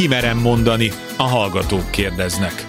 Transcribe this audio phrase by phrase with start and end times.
[0.00, 2.64] kimerem mondani, a hallgatók kérdeznek.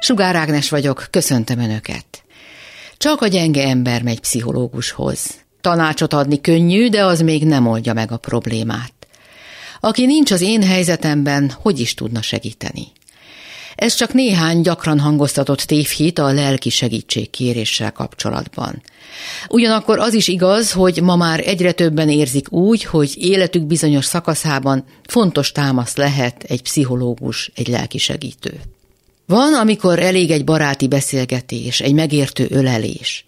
[0.00, 2.24] Sugár Ágnes vagyok, köszöntöm Önöket.
[2.96, 5.44] Csak a gyenge ember megy pszichológushoz.
[5.60, 8.92] Tanácsot adni könnyű, de az még nem oldja meg a problémát.
[9.80, 12.86] Aki nincs az én helyzetemben, hogy is tudna segíteni?
[13.80, 18.82] Ez csak néhány gyakran hangoztatott tévhit a lelki segítségkéréssel kapcsolatban.
[19.48, 24.84] Ugyanakkor az is igaz, hogy ma már egyre többen érzik úgy, hogy életük bizonyos szakaszában
[25.06, 28.60] fontos támasz lehet egy pszichológus, egy lelki segítő.
[29.26, 33.24] Van, amikor elég egy baráti beszélgetés, egy megértő ölelés.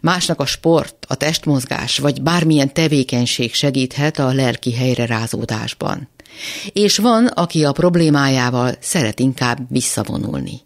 [0.00, 6.08] Másnak a sport, a testmozgás vagy bármilyen tevékenység segíthet a lelki helyre rázódásban.
[6.72, 10.60] És van, aki a problémájával szeret inkább visszavonulni.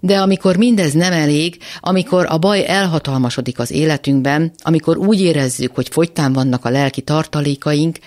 [0.00, 5.88] De amikor mindez nem elég, amikor a baj elhatalmasodik az életünkben, amikor úgy érezzük, hogy
[5.90, 7.98] fogytán vannak a lelki tartalékaink,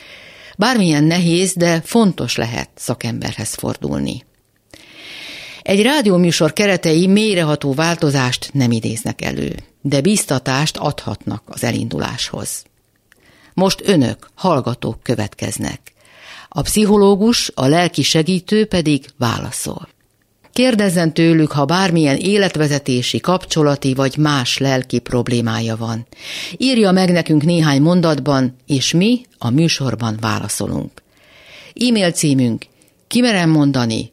[0.57, 4.23] bármilyen nehéz, de fontos lehet szakemberhez fordulni.
[5.61, 12.63] Egy rádióműsor keretei mélyreható változást nem idéznek elő, de biztatást adhatnak az elinduláshoz.
[13.53, 15.92] Most önök, hallgatók következnek.
[16.55, 19.87] A pszichológus, a lelki segítő pedig válaszol.
[20.51, 26.07] Kérdezzen tőlük, ha bármilyen életvezetési, kapcsolati vagy más lelki problémája van.
[26.57, 30.91] Írja meg nekünk néhány mondatban, és mi a műsorban válaszolunk.
[31.87, 32.65] E-mail címünk
[33.07, 34.11] kimerem mondani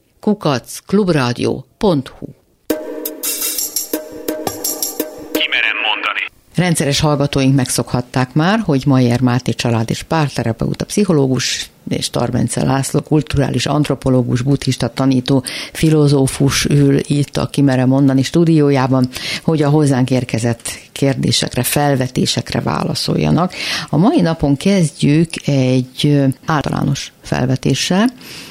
[5.33, 6.25] Kimerem mondani.
[6.55, 13.67] Rendszeres hallgatóink megszokhatták már, hogy Majer Máté család és párterapeuta, pszichológus, és Tarbence László, kulturális
[13.67, 19.09] antropológus, buddhista tanító, filozófus ül itt a Kimere mondani stúdiójában,
[19.43, 23.53] hogy a hozzánk érkezett kérdésekre, felvetésekre válaszoljanak.
[23.89, 28.09] A mai napon kezdjük egy általános felvetéssel,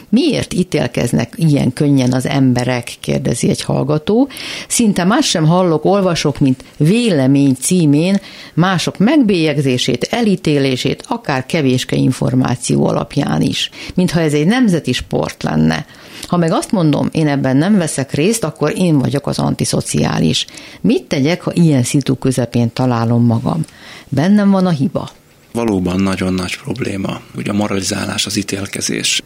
[0.10, 4.30] Miért ítélkeznek ilyen könnyen az emberek, kérdezi egy hallgató.
[4.68, 8.20] Szinte más sem hallok, olvasok, mint vélemény címén
[8.54, 15.86] mások megbélyegzését, elítélését, akár kevéske információ alapján is, mintha ez egy nemzeti sport lenne.
[16.28, 20.46] Ha meg azt mondom, én ebben nem veszek részt, akkor én vagyok az antiszociális.
[20.82, 23.66] Mit tegyek, ha ilyen szitu közepén találom magam?
[24.10, 25.10] Bennem van a hiba.
[25.54, 29.22] Valóban nagyon nagy probléma, ugye a moralizálás, az ítélkezés.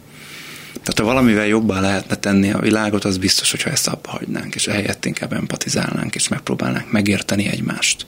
[0.71, 4.67] Tehát ha valamivel jobbá lehetne tenni a világot, az biztos, hogyha ezt abba hagynánk, és
[4.67, 8.05] ehelyett inkább empatizálnánk, és megpróbálnánk megérteni egymást.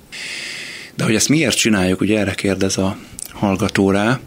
[0.95, 2.97] De hogy ezt miért csináljuk, ugye erre kérdez a
[3.34, 4.19] hallgató rá,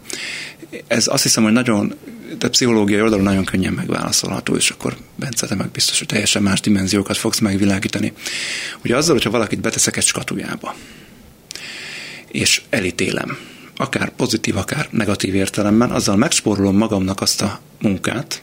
[0.87, 1.95] ez azt hiszem, hogy nagyon,
[2.39, 6.61] de pszichológiai oldalon nagyon könnyen megválaszolható, és akkor Bence, te meg biztos, hogy teljesen más
[6.61, 8.13] dimenziókat fogsz megvilágítani.
[8.85, 10.75] Ugye azzal, hogyha valakit beteszek egy skatujába,
[12.31, 13.39] és elítélem,
[13.77, 18.43] akár pozitív, akár negatív értelemben, azzal megspórolom magamnak azt a munkát,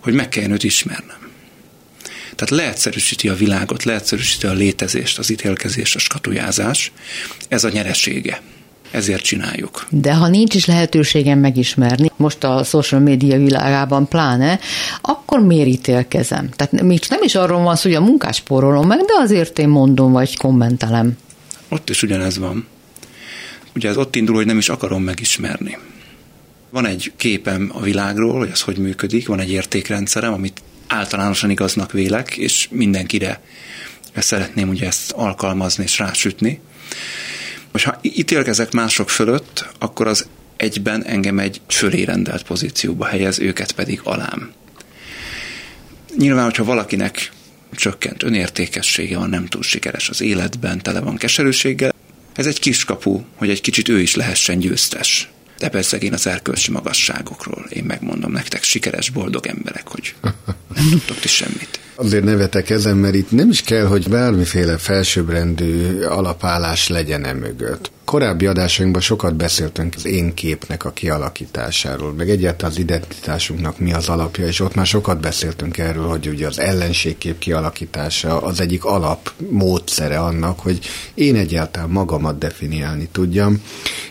[0.00, 1.24] hogy meg kell őt ismernem.
[2.34, 6.92] Tehát leegyszerűsíti a világot, leegyszerűsíti a létezést, az ítélkezés, a skatujázás.
[7.48, 8.42] Ez a nyeresége.
[8.94, 9.86] Ezért csináljuk.
[9.90, 14.58] De ha nincs is lehetőségem megismerni, most a social media világában pláne,
[15.00, 16.48] akkor miért ítélkezem?
[16.50, 19.68] Tehát még nem is arról van szó, hogy a munkás spórolom meg, de azért én
[19.68, 21.16] mondom, vagy kommentelem.
[21.68, 22.66] Ott is ugyanez van.
[23.74, 25.78] Ugye ez ott indul, hogy nem is akarom megismerni.
[26.70, 31.92] Van egy képem a világról, hogy az hogy működik, van egy értékrendszerem, amit általánosan igaznak
[31.92, 33.40] vélek, és mindenkire
[34.16, 36.60] szeretném ugye ezt alkalmazni és rásütni.
[37.74, 40.26] Most ha ítélkezek mások fölött, akkor az
[40.56, 44.52] egyben engem egy fölé rendelt pozícióba helyez, őket pedig alám.
[46.16, 47.32] Nyilván, hogyha valakinek
[47.72, 51.94] csökkent önértékessége van, nem túl sikeres az életben, tele van keserűséggel,
[52.34, 55.28] ez egy kiskapu, hogy egy kicsit ő is lehessen győztes.
[55.58, 60.14] De persze én az erkölcsi magasságokról, én megmondom nektek, sikeres, boldog emberek, hogy
[60.74, 61.80] nem tudtok ti semmit.
[61.96, 67.90] Azért nevetek ezen, mert itt nem is kell, hogy bármiféle felsőbbrendű alapállás legyen e mögött.
[68.04, 74.08] Korábbi adásainkban sokat beszéltünk az én képnek a kialakításáról, meg egyáltalán az identitásunknak mi az
[74.08, 79.32] alapja, és ott már sokat beszéltünk erről, hogy ugye az ellenségkép kialakítása az egyik alap
[79.50, 80.78] módszere annak, hogy
[81.14, 83.62] én egyáltalán magamat definiálni tudjam,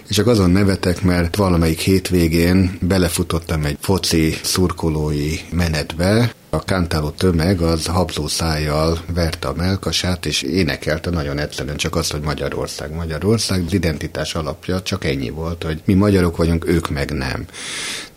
[0.08, 7.62] és csak azon nevetek, mert valamelyik hétvégén belefutottam egy foci szurkolói menetbe, a kántáló tömeg
[7.62, 13.64] az habzó szájjal verte a melkasát, és énekelte nagyon egyszerűen csak azt, hogy Magyarország, Magyarország,
[13.66, 17.46] az identitás alapja csak ennyi volt, hogy mi magyarok vagyunk, ők meg nem.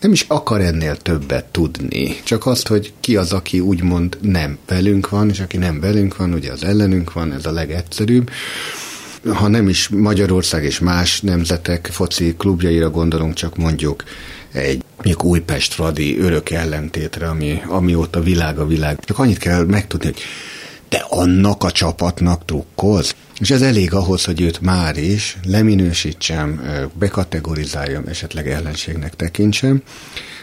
[0.01, 5.09] Nem is akar ennél többet tudni, csak azt, hogy ki az, aki úgymond nem velünk
[5.09, 8.31] van, és aki nem velünk van, ugye az ellenünk van, ez a legegyszerűbb.
[9.35, 14.05] ha nem is Magyarország és más nemzetek foci klubjaira gondolunk, csak mondjuk
[14.53, 19.05] egy mondjuk Újpest Fradi örök ellentétre, ami, amióta világ a világ.
[19.05, 20.23] Csak annyit kell megtudni, hogy
[20.89, 23.15] te annak a csapatnak trukkolsz?
[23.39, 26.63] És ez elég ahhoz, hogy őt már is leminősítsem,
[26.99, 29.83] bekategorizáljam, esetleg ellenségnek tekintsem,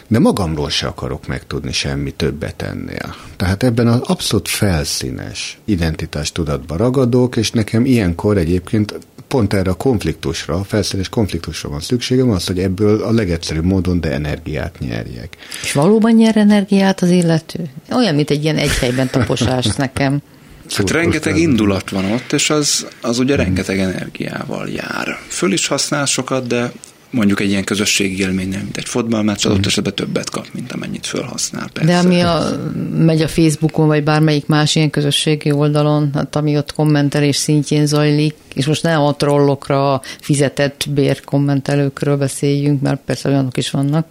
[0.08, 3.14] de magamról se akarok megtudni semmi többet ennél.
[3.36, 8.98] Tehát ebben az abszolút felszínes identitás tudatba ragadok, és nekem ilyenkor egyébként
[9.34, 14.00] pont erre a konfliktusra, a felszínes konfliktusra van szükségem, az, hogy ebből a legegyszerűbb módon
[14.00, 15.36] de energiát nyerjek.
[15.62, 17.70] És valóban nyer energiát az illető?
[17.90, 20.22] Olyan, mint egy ilyen egy helyben taposás nekem.
[20.70, 25.18] Hát rengeteg indulat van ott, és az, az ugye rengeteg energiával jár.
[25.28, 26.72] Föl is használ sokat, de
[27.14, 31.68] mondjuk egy ilyen közösségi élménynél, mint egy fotballmeccs, adott esetben többet kap, mint amennyit felhasznál.
[31.72, 31.92] Persze.
[31.92, 32.60] De ami a,
[32.98, 38.34] megy a Facebookon, vagy bármelyik más ilyen közösségi oldalon, hát ami ott kommentelés szintjén zajlik,
[38.54, 44.06] és most nem a trollokra, a fizetett bérkommentelőkről beszéljünk, mert persze olyanok is vannak.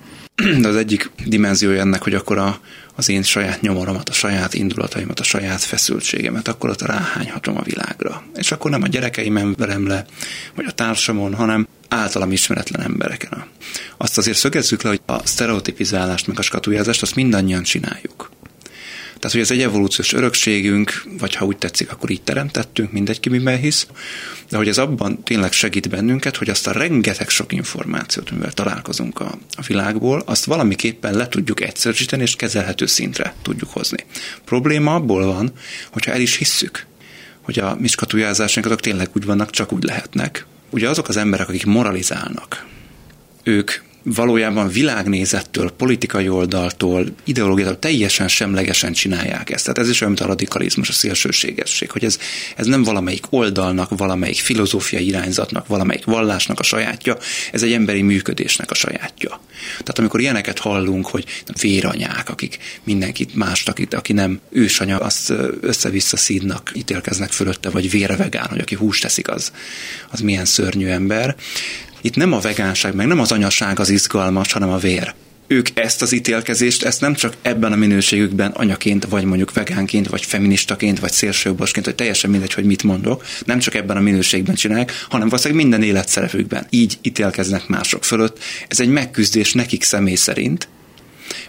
[0.62, 2.60] De az egyik dimenziója ennek, hogy akkor a,
[2.96, 8.24] az én saját nyomoromat, a saját indulataimat, a saját feszültségemet, akkor ott ráhányhatom a világra.
[8.36, 10.06] És akkor nem a gyerekeim verem le,
[10.56, 13.46] vagy a társamon, hanem általam ismeretlen embereken.
[13.98, 18.32] Azt azért szögezzük le, hogy a sztereotipizálást, meg a skatujázást, azt mindannyian csináljuk.
[19.24, 23.30] Tehát, hogy ez egy evolúciós örökségünk, vagy ha úgy tetszik, akkor így teremtettünk, mindegy ki
[23.30, 23.88] miben hisz,
[24.50, 29.20] de hogy ez abban tényleg segít bennünket, hogy azt a rengeteg sok információt, amivel találkozunk
[29.20, 34.06] a, a világból, azt valamiképpen le tudjuk egyszerűsíteni, és kezelhető szintre tudjuk hozni.
[34.46, 35.52] Probléma abból van,
[35.92, 36.86] hogyha el is hisszük,
[37.42, 40.46] hogy a mi azok tényleg úgy vannak, csak úgy lehetnek.
[40.70, 42.66] Ugye azok az emberek, akik moralizálnak,
[43.44, 43.72] ők
[44.04, 49.64] valójában világnézettől, politikai oldaltól, ideológiától teljesen semlegesen csinálják ezt.
[49.64, 52.20] Tehát ez is olyan, mint a radikalizmus, a szélsőségesség, hogy ez,
[52.56, 57.18] ez nem valamelyik oldalnak, valamelyik filozófiai irányzatnak, valamelyik vallásnak a sajátja,
[57.52, 59.40] ez egy emberi működésnek a sajátja.
[59.70, 61.26] Tehát amikor ilyeneket hallunk, hogy
[61.62, 68.48] véranyák, akik mindenkit mást, akit, aki nem ősanya, azt össze-vissza szídnak, ítélkeznek fölötte, vagy vérvegán,
[68.50, 69.52] hogy aki húst teszik, az,
[70.10, 71.36] az milyen szörnyű ember
[72.04, 75.14] itt nem a vegánság, meg nem az anyaság az izgalmas, hanem a vér
[75.48, 80.26] ők ezt az ítélkezést, ezt nem csak ebben a minőségükben anyaként, vagy mondjuk vegánként, vagy
[80.26, 84.92] feministaként, vagy szélsőjobbosként, vagy teljesen mindegy, hogy mit mondok, nem csak ebben a minőségben csinálják,
[85.10, 86.68] hanem valószínűleg minden életszerepükben.
[86.70, 88.40] Így ítélkeznek mások fölött.
[88.68, 90.68] Ez egy megküzdés nekik személy szerint,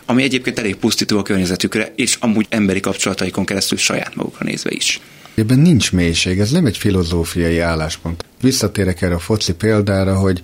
[0.06, 5.00] ami egyébként elég pusztító a környezetükre, és amúgy emberi kapcsolataikon keresztül saját magukra nézve is.
[5.34, 8.24] Ebben nincs mélység, ez nem egy filozófiai álláspont.
[8.44, 10.40] Visszatérek erre a foci példára, hogy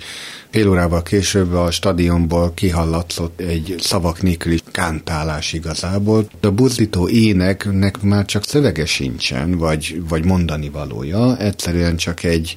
[0.51, 6.29] fél órával később a stadionból kihallatszott egy szavak nélküli kántálás igazából.
[6.41, 12.57] A buzdító éneknek már csak szövege sincsen, vagy, vagy mondani valója, egyszerűen csak egy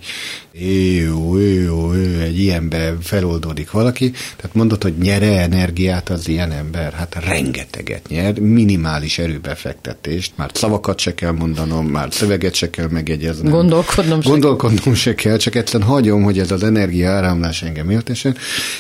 [1.05, 1.91] jó, jó,
[2.21, 8.39] egy ilyenbe feloldódik valaki, tehát mondod, hogy nyere energiát az ilyen ember, hát rengeteget nyer,
[8.39, 13.51] minimális erőbefektetést, már szavakat se kell mondanom, már szöveget se kell megjegyeznem.
[13.51, 14.19] Gondolkodnom.
[14.23, 18.35] Gondolkodnom se kell, csak egyszerűen hagyom, hogy ez az energia áramlás engem értesen.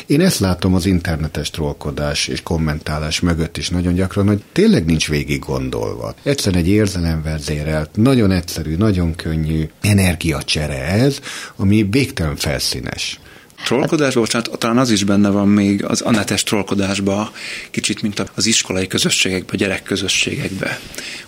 [0.05, 5.09] Én ezt látom az internetes trollkodás és kommentálás mögött is nagyon gyakran, hogy tényleg nincs
[5.09, 6.13] végig gondolva.
[6.23, 11.19] Egyszerűen egy érzelemvezérelt, nagyon egyszerű, nagyon könnyű energiacsere ez,
[11.55, 13.19] ami végtelen felszínes.
[13.63, 17.31] Trollkodás, bocsánat, talán az is benne van még az anetes trollkodásba,
[17.71, 20.79] kicsit, mint az iskolai közösségekbe, a gyerekközösségekbe.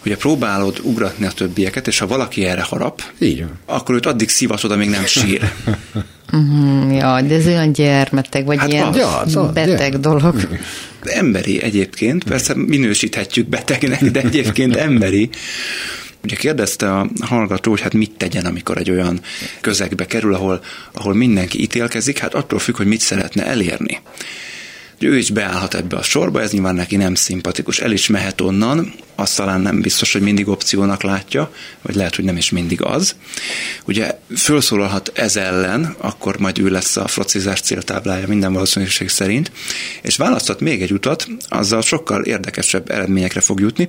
[0.05, 4.71] Ugye próbálod ugratni a többieket, és ha valaki erre harap, Így akkor őt addig szivatod,
[4.71, 5.41] amíg nem sír.
[6.35, 9.99] Mm, ja, de ez olyan gyermeteg, vagy hát ilyen az, ja, az, beteg gyermek.
[9.99, 10.47] dolog.
[11.03, 15.29] Emberi egyébként, persze minősíthetjük betegnek, de egyébként emberi.
[16.25, 19.21] Ugye kérdezte a hallgató, hogy hát mit tegyen, amikor egy olyan
[19.61, 24.01] közegbe kerül, ahol, ahol mindenki ítélkezik, hát attól függ, hogy mit szeretne elérni.
[24.99, 28.93] Ő is beállhat ebbe a sorba, ez nyilván neki nem szimpatikus, el is mehet onnan,
[29.15, 31.51] azt talán nem biztos, hogy mindig opciónak látja,
[31.81, 33.15] vagy lehet, hogy nem is mindig az.
[33.85, 39.51] Ugye felszólalhat ez ellen, akkor majd ő lesz a frocizás céltáblája minden valószínűség szerint,
[40.01, 43.87] és választhat még egy utat, azzal sokkal érdekesebb eredményekre fog jutni,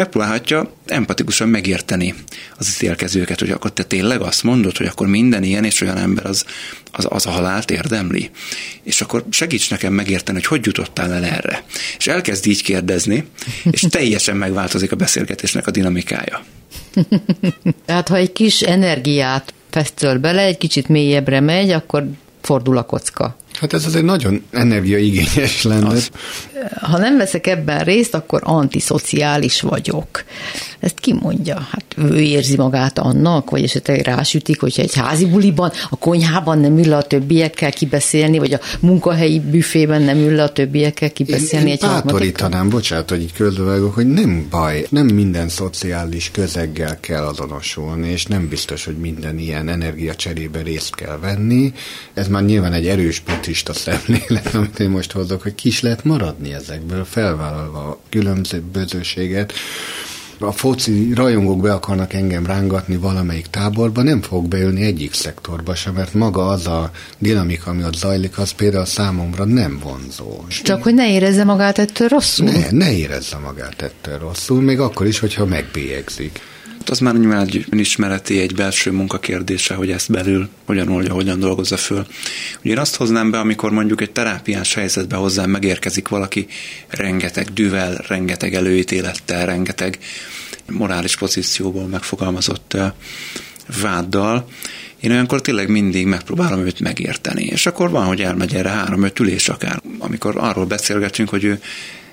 [0.00, 2.14] megpróbálhatja empatikusan megérteni
[2.56, 6.26] az ítélkezőket, hogy akkor te tényleg azt mondod, hogy akkor minden ilyen és olyan ember
[6.26, 6.44] az,
[6.92, 8.30] az, az a halált érdemli.
[8.82, 11.64] És akkor segíts nekem megérteni, hogy hogy jutottál el erre.
[11.98, 13.24] És elkezd így kérdezni,
[13.70, 16.44] és teljesen megváltozik a beszélgetésnek a dinamikája.
[17.86, 22.04] Tehát ha egy kis energiát fesztöl bele, egy kicsit mélyebbre megy, akkor
[22.40, 23.36] fordul a kocka.
[23.60, 25.86] Hát ez azért nagyon energiaigényes lenne.
[25.86, 26.10] Az.
[26.80, 30.24] Ha nem veszek ebben részt, akkor antiszociális vagyok.
[30.80, 31.54] Ezt ki mondja?
[31.70, 36.78] Hát ő érzi magát annak, vagy esetleg rásütik, hogyha egy házi buliban, a konyhában nem
[36.78, 41.70] ül a többiekkel kibeszélni, vagy a munkahelyi büfében nem ül a többiekkel kibeszélni.
[41.70, 47.00] Én, én egy bátorítanám, bocsánat, hogy így közbevágok, hogy nem baj, nem minden szociális közeggel
[47.00, 51.72] kell azonosulni, és nem biztos, hogy minden ilyen energia cserébe részt kell venni.
[52.14, 53.20] Ez már nyilván egy erős
[53.50, 59.52] buddhista szemlélet, amit én most hozok, hogy ki is lehet maradni ezekből, felvállalva a különbözőséget
[60.38, 65.94] a foci rajongók be akarnak engem rángatni valamelyik táborba, nem fog beülni egyik szektorba sem,
[65.94, 70.44] mert maga az a dinamika, ami ott zajlik, az például számomra nem vonzó.
[70.62, 72.46] Csak hogy ne érezze magát ettől rosszul?
[72.46, 76.40] Ne, ne érezze magát ettől rosszul, még akkor is, hogyha megbélyegzik.
[76.86, 81.40] Az már nyilván egy önismereti, egy belső munka kérdése, hogy ezt belül hogyan oldja, hogyan
[81.40, 82.06] dolgozza föl.
[82.60, 86.46] Ugye én azt hoznám be, amikor mondjuk egy terápiás helyzetbe hozzám megérkezik valaki
[86.88, 89.98] rengeteg düvel, rengeteg előítélettel, rengeteg
[90.70, 92.76] morális pozícióból megfogalmazott
[93.80, 94.46] váddal,
[95.00, 97.44] én olyankor tényleg mindig megpróbálom őt megérteni.
[97.44, 101.60] És akkor van, hogy elmegy erre három-öt ülés akár, amikor arról beszélgetünk, hogy ő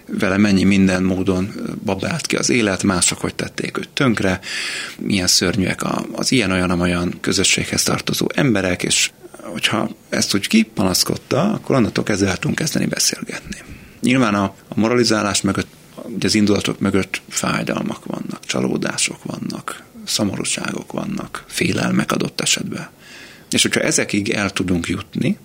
[0.08, 4.40] vele mennyi minden módon babált ki az élet, mások hogy tették őt tönkre,
[5.00, 9.12] milyen szörnyűek az ilyen-olyan-olyan közösséghez tartozó emberek, és
[9.42, 13.58] hogyha ezt úgy kipanaszkodta, akkor onnantól kezdve el tudunk kezdeni beszélgetni.
[14.02, 15.68] Nyilván a, a moralizálás mögött,
[16.20, 22.90] az indulatok mögött fájdalmak vannak, csalódások vannak, szomorúságok vannak, félelmek adott esetben.
[23.50, 25.38] És hogyha ezekig el tudunk jutni,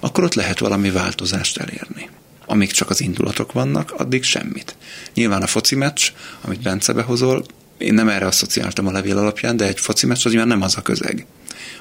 [0.00, 2.08] akkor ott lehet valami változást elérni
[2.46, 4.76] amíg csak az indulatok vannak, addig semmit.
[5.14, 6.10] Nyilván a foci meccs,
[6.40, 7.44] amit Bence behozol,
[7.78, 10.76] én nem erre asszociáltam a levél alapján, de egy foci meccs az nyilván nem az
[10.76, 11.26] a közeg,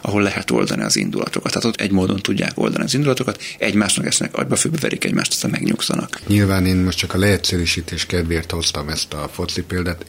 [0.01, 1.51] ahol lehet oldani az indulatokat.
[1.51, 5.51] Tehát ott egy módon tudják oldani az indulatokat, egymásnak esnek agyba, főbe verik egymást, aztán
[5.51, 6.19] megnyugszanak.
[6.27, 10.05] Nyilván én most csak a leegyszerűsítés kedvéért hoztam ezt a foci példát,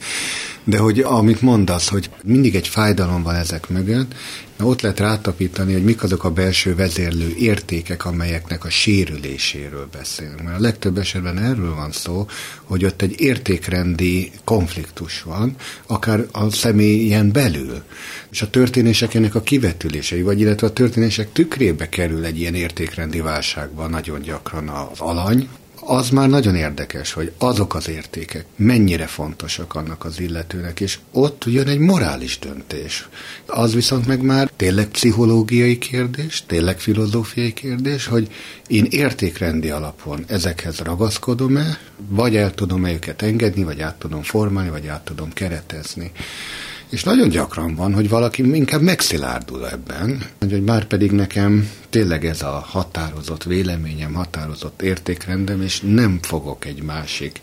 [0.63, 4.13] de hogy amit mondasz, hogy mindig egy fájdalom van ezek mögött,
[4.57, 10.43] Na ott lehet rátapítani, hogy mik azok a belső vezérlő értékek, amelyeknek a sérüléséről beszélünk.
[10.43, 12.27] Mert a legtöbb esetben erről van szó,
[12.63, 15.55] hogy ott egy értékrendi konfliktus van,
[15.87, 17.83] akár a személyen belül.
[18.31, 23.19] És a történések ennek a kivetülései, vagy illetve a történések tükrébe kerül egy ilyen értékrendi
[23.19, 25.47] válságban nagyon gyakran az alany,
[25.89, 31.43] az már nagyon érdekes, hogy azok az értékek mennyire fontosak annak az illetőnek, és ott
[31.45, 33.07] jön egy morális döntés.
[33.45, 38.27] Az viszont meg már tényleg pszichológiai kérdés, tényleg filozófiai kérdés, hogy
[38.67, 41.77] én értékrendi alapon ezekhez ragaszkodom-e,
[42.09, 46.11] vagy el tudom-e őket engedni, vagy át tudom formálni, vagy át tudom keretezni.
[46.89, 52.41] És nagyon gyakran van, hogy valaki inkább megszilárdul ebben, hogy már pedig nekem tényleg ez
[52.41, 57.41] a határozott véleményem, határozott értékrendem, és nem fogok egy másik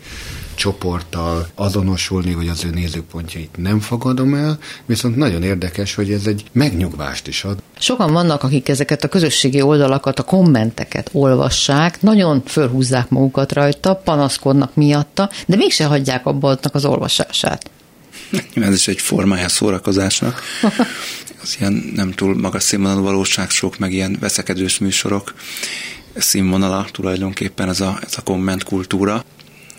[0.55, 6.43] csoporttal azonosulni, hogy az ő nézőpontjait nem fogadom el, viszont nagyon érdekes, hogy ez egy
[6.51, 7.57] megnyugvást is ad.
[7.79, 14.75] Sokan vannak, akik ezeket a közösségi oldalakat, a kommenteket olvassák, nagyon fölhúzzák magukat rajta, panaszkodnak
[14.75, 17.69] miatta, de mégse hagyják abba az olvasását.
[18.53, 20.41] Ez is egy formája szórakozásnak.
[21.41, 25.33] Az ilyen nem túl magas színvonalú valóságsok, meg ilyen veszekedős műsorok
[26.15, 29.25] színvonala tulajdonképpen ez a, ez a komment kultúra.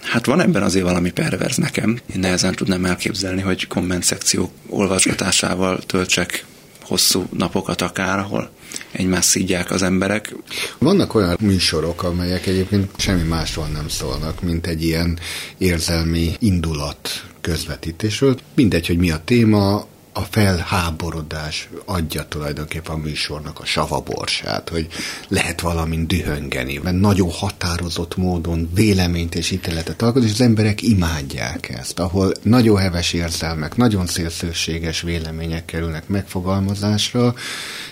[0.03, 1.99] Hát van ebben azért valami perverz nekem.
[2.15, 6.45] Én nehezen tudnám elképzelni, hogy komment szekció olvasgatásával töltsek
[6.87, 8.51] hosszú napokat akár, ahol
[8.93, 10.35] egymást szígyják az emberek.
[10.79, 15.19] Vannak olyan műsorok, amelyek egyébként semmi másról nem szólnak, mint egy ilyen
[15.59, 18.37] érzelmi indulat közvetítésről.
[18.55, 24.87] Mindegy, hogy mi a téma, a felháborodás adja tulajdonképpen a műsornak a savaborsát, hogy
[25.29, 31.69] lehet valamint dühöngeni, mert nagyon határozott módon véleményt és ítéletet alkot, és az emberek imádják
[31.69, 37.35] ezt, ahol nagyon heves érzelmek, nagyon szélsőséges vélemények kerülnek megfogalmazásra,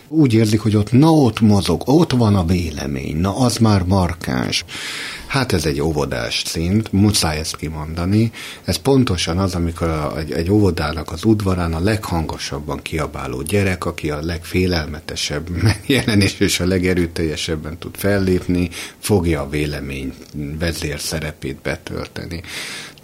[0.08, 4.64] úgy érzik, hogy ott na ott mozog, ott van a vélemény, na az már markáns.
[5.26, 8.32] Hát ez egy óvodás szint, muszáj ezt kimondani.
[8.64, 11.80] Ez pontosan az, amikor a, egy, egy óvodának az udvarán a
[12.14, 20.14] leghangosabban kiabáló gyerek, aki a legfélelmetesebb megjelenés és a legerőteljesebben tud fellépni, fogja a vélemény
[20.58, 22.42] vezér szerepét betölteni.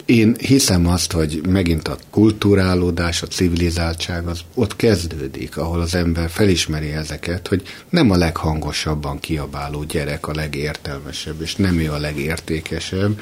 [0.05, 6.29] Én hiszem azt, hogy megint a kulturálódás, a civilizáltság az ott kezdődik, ahol az ember
[6.29, 13.19] felismeri ezeket, hogy nem a leghangosabban kiabáló gyerek a legértelmesebb, és nem ő a legértékesebb,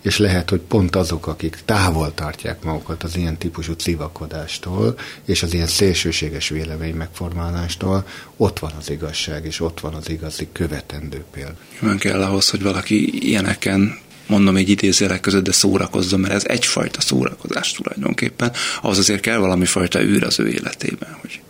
[0.00, 5.54] és lehet, hogy pont azok, akik távol tartják magukat az ilyen típusú civakodástól, és az
[5.54, 11.56] ilyen szélsőséges vélemény megformálástól, ott van az igazság, és ott van az igazi követendő példa.
[11.80, 17.00] Van kell ahhoz, hogy valaki ilyeneken mondom egy idézőjelek között, de szórakozzon, mert ez egyfajta
[17.00, 18.52] szórakozás tulajdonképpen.
[18.82, 21.40] Ahhoz azért kell valami fajta űr az ő életében, hogy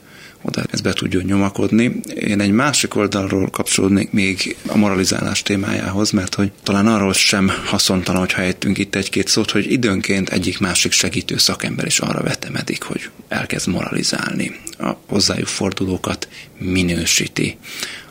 [0.43, 2.00] oda ez be tudjon nyomakodni.
[2.14, 8.21] Én egy másik oldalról kapcsolódnék még a moralizálás témájához, mert hogy talán arról sem haszontalan,
[8.21, 13.11] hogy helyttünk itt egy-két szót, hogy időnként egyik másik segítő szakember is arra vetemedik, hogy
[13.29, 14.61] elkezd moralizálni.
[14.79, 17.57] A hozzájuk fordulókat minősíti,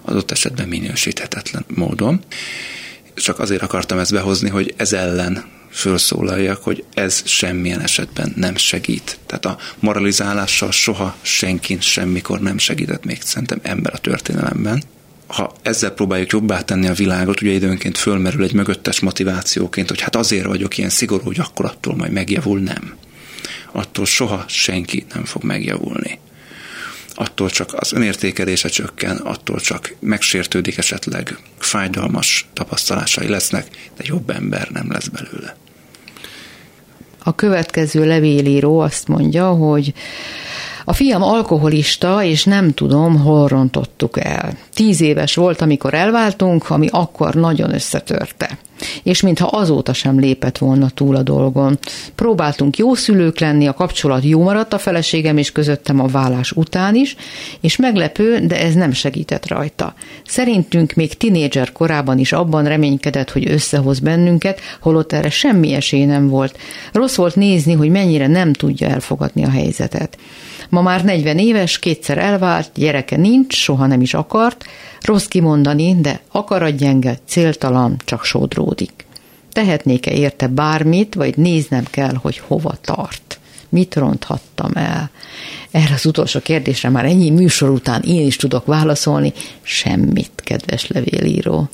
[0.01, 2.21] adott esetben minősíthetetlen módon
[3.21, 9.19] csak azért akartam ezt behozni, hogy ez ellen felszólaljak, hogy ez semmilyen esetben nem segít.
[9.25, 14.83] Tehát a moralizálással soha senki semmikor nem segített még szerintem ember a történelemben.
[15.27, 20.15] Ha ezzel próbáljuk jobbá tenni a világot, ugye időnként fölmerül egy mögöttes motivációként, hogy hát
[20.15, 22.95] azért vagyok ilyen szigorú, hogy akkor attól majd megjavul, nem.
[23.71, 26.19] Attól soha senki nem fog megjavulni
[27.21, 34.69] attól csak az önértékelése csökken, attól csak megsértődik esetleg, fájdalmas tapasztalásai lesznek, de jobb ember
[34.69, 35.55] nem lesz belőle.
[37.23, 39.93] A következő levélíró azt mondja, hogy
[40.85, 44.57] a fiam alkoholista, és nem tudom, hol rontottuk el.
[44.73, 48.57] Tíz éves volt, amikor elváltunk, ami akkor nagyon összetörte.
[49.03, 51.79] És mintha azóta sem lépett volna túl a dolgon.
[52.15, 56.95] Próbáltunk jó szülők lenni, a kapcsolat jó maradt a feleségem és közöttem a vállás után
[56.95, 57.15] is,
[57.61, 59.93] és meglepő, de ez nem segített rajta.
[60.25, 66.27] Szerintünk még tinédzser korában is abban reménykedett, hogy összehoz bennünket, holott erre semmi esély nem
[66.27, 66.57] volt.
[66.91, 70.17] Rossz volt nézni, hogy mennyire nem tudja elfogadni a helyzetet.
[70.69, 74.65] Ma már 40 éves, kétszer elvált, gyereke nincs, soha nem is akart,
[75.01, 78.23] rossz kimondani, de akarat gyenge, céltalan, csak
[78.71, 79.05] sodródik.
[79.51, 83.39] Tehetnék-e érte bármit, vagy néznem kell, hogy hova tart?
[83.69, 85.09] Mit ronthattam el?
[85.71, 89.33] Erre az utolsó kérdésre már ennyi műsor után én is tudok válaszolni.
[89.61, 91.69] Semmit, kedves levélíró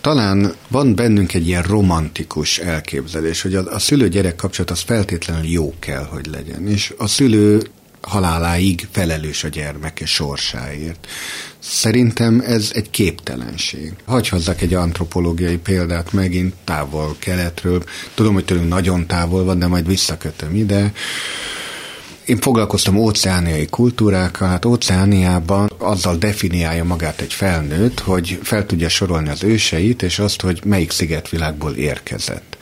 [0.00, 5.74] talán van bennünk egy ilyen romantikus elképzelés, hogy a, a szülő-gyerek kapcsolat az feltétlenül jó
[5.78, 6.66] kell, hogy legyen.
[6.66, 7.62] És a szülő
[8.00, 11.06] haláláig felelős a gyermeke sorsáért.
[11.62, 13.92] Szerintem ez egy képtelenség.
[14.04, 17.84] Hagy hozzak egy antropológiai példát megint távol keletről.
[18.14, 20.92] Tudom, hogy tőlünk nagyon távol van, de majd visszakötöm ide.
[22.24, 29.28] Én foglalkoztam óceániai kultúrákkal, hát óceániában azzal definiálja magát egy felnőtt, hogy fel tudja sorolni
[29.28, 32.56] az őseit, és azt, hogy melyik szigetvilágból érkezett.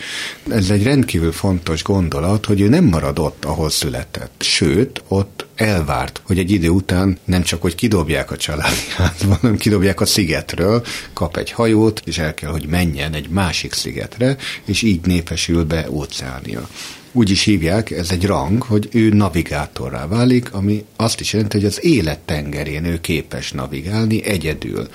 [0.50, 4.42] Ez egy rendkívül fontos gondolat, hogy ő nem marad ott, ahol született.
[4.42, 9.56] Sőt, ott elvárt, hogy egy idő után nem csak, hogy kidobják a családi házban, hanem
[9.56, 14.82] kidobják a szigetről, kap egy hajót, és el kell, hogy menjen egy másik szigetre, és
[14.82, 16.68] így népesül be óceánia
[17.12, 21.66] úgy is hívják, ez egy rang, hogy ő navigátorrá válik, ami azt is jelenti, hogy
[21.66, 24.88] az élet tengerén ő képes navigálni egyedül.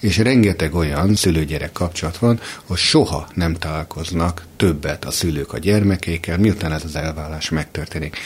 [0.00, 6.38] És rengeteg olyan szülőgyerek kapcsolat van, hogy soha nem találkoznak többet a szülők a gyermekeikkel,
[6.38, 8.16] miután ez az elvállás megtörténik.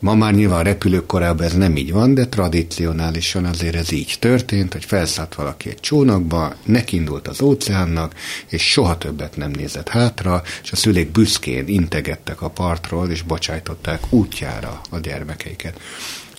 [0.00, 4.72] Ma már nyilván repülők korában ez nem így van, de tradicionálisan azért ez így történt,
[4.72, 8.14] hogy felszállt valaki egy csónakba, nekindult az óceánnak,
[8.48, 14.12] és soha többet nem nézett hátra, és a szülék büszkén integettek a partról, és bocsájtották
[14.12, 15.80] útjára a gyermekeiket.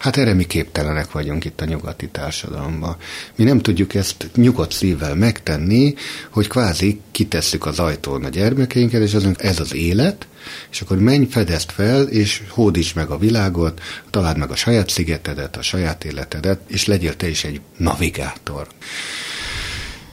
[0.01, 2.95] Hát erre mi képtelenek vagyunk itt a nyugati társadalomban.
[3.35, 5.93] Mi nem tudjuk ezt nyugodt szívvel megtenni,
[6.29, 10.27] hogy kvázi kitesszük az ajtón a gyermekeinket, és azon ez az élet,
[10.71, 15.57] és akkor menj, fedezd fel, és hódíts meg a világot, találd meg a saját szigetedet,
[15.57, 18.67] a saját életedet, és legyél te is egy navigátor.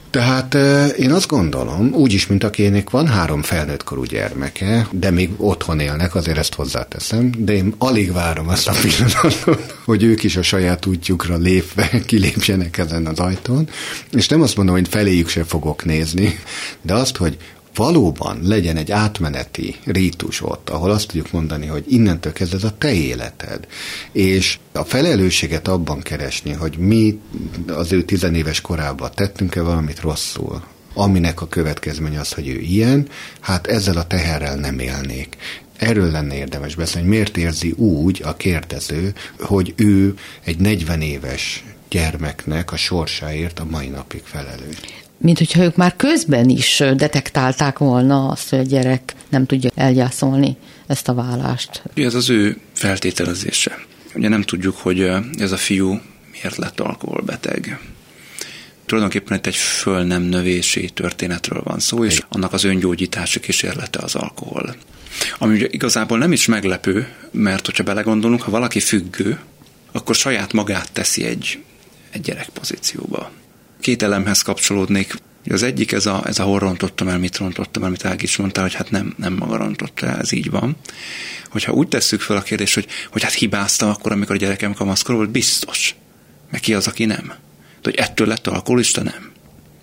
[0.09, 0.53] Tehát
[0.97, 6.15] én azt gondolom, úgyis, mint akinek van három felnőtt korú gyermeke, de még otthon élnek,
[6.15, 10.85] azért ezt hozzáteszem, de én alig várom azt a pillanatot, hogy ők is a saját
[10.85, 13.69] útjukra lépve kilépjenek ezen az ajtón,
[14.11, 16.39] és nem azt mondom, hogy feléjük se fogok nézni,
[16.81, 17.37] de azt, hogy
[17.75, 22.77] valóban legyen egy átmeneti rítus ott, ahol azt tudjuk mondani, hogy innentől kezdve ez a
[22.77, 23.67] te életed,
[24.11, 27.19] és a felelősséget abban keresni, hogy mi
[27.67, 33.07] az ő tizenéves korában tettünk-e valamit rosszul, aminek a következménye az, hogy ő ilyen,
[33.39, 35.37] hát ezzel a teherrel nem élnék.
[35.77, 41.63] Erről lenne érdemes beszélni, hogy miért érzi úgy a kérdező, hogy ő egy 40 éves
[41.89, 44.77] gyermeknek a sorsáért a mai napig felelős.
[45.21, 50.57] Mint hogyha ők már közben is detektálták volna azt, hogy a gyerek nem tudja elgyászolni
[50.87, 51.83] ezt a vállást.
[51.93, 53.79] Ez az ő feltételezése.
[54.15, 56.01] Ugye nem tudjuk, hogy ez a fiú
[56.31, 57.79] miért lett alkoholbeteg.
[58.85, 64.15] Tulajdonképpen itt egy föl nem növési történetről van szó, és annak az öngyógyítási kísérlete az
[64.15, 64.75] alkohol.
[65.37, 69.39] Ami ugye igazából nem is meglepő, mert hogyha belegondolunk, ha valaki függő,
[69.91, 71.59] akkor saját magát teszi egy,
[72.09, 73.31] egy gyerek pozícióba.
[73.81, 75.15] Két elemhez kapcsolódnék.
[75.49, 78.37] Az egyik ez a, ez a hol rontottam el, mit rontottam el, amit Ági is
[78.37, 80.75] mondta, hogy hát nem, nem maga rontotta el, ez így van.
[81.49, 85.15] Hogyha úgy tesszük fel a kérdést, hogy, hogy hát hibáztam akkor, amikor a gyerekem kamaszkor
[85.15, 85.95] volt, biztos.
[86.51, 87.25] Meg ki az, aki nem?
[87.81, 89.31] De hogy ettől lett alkoholista, nem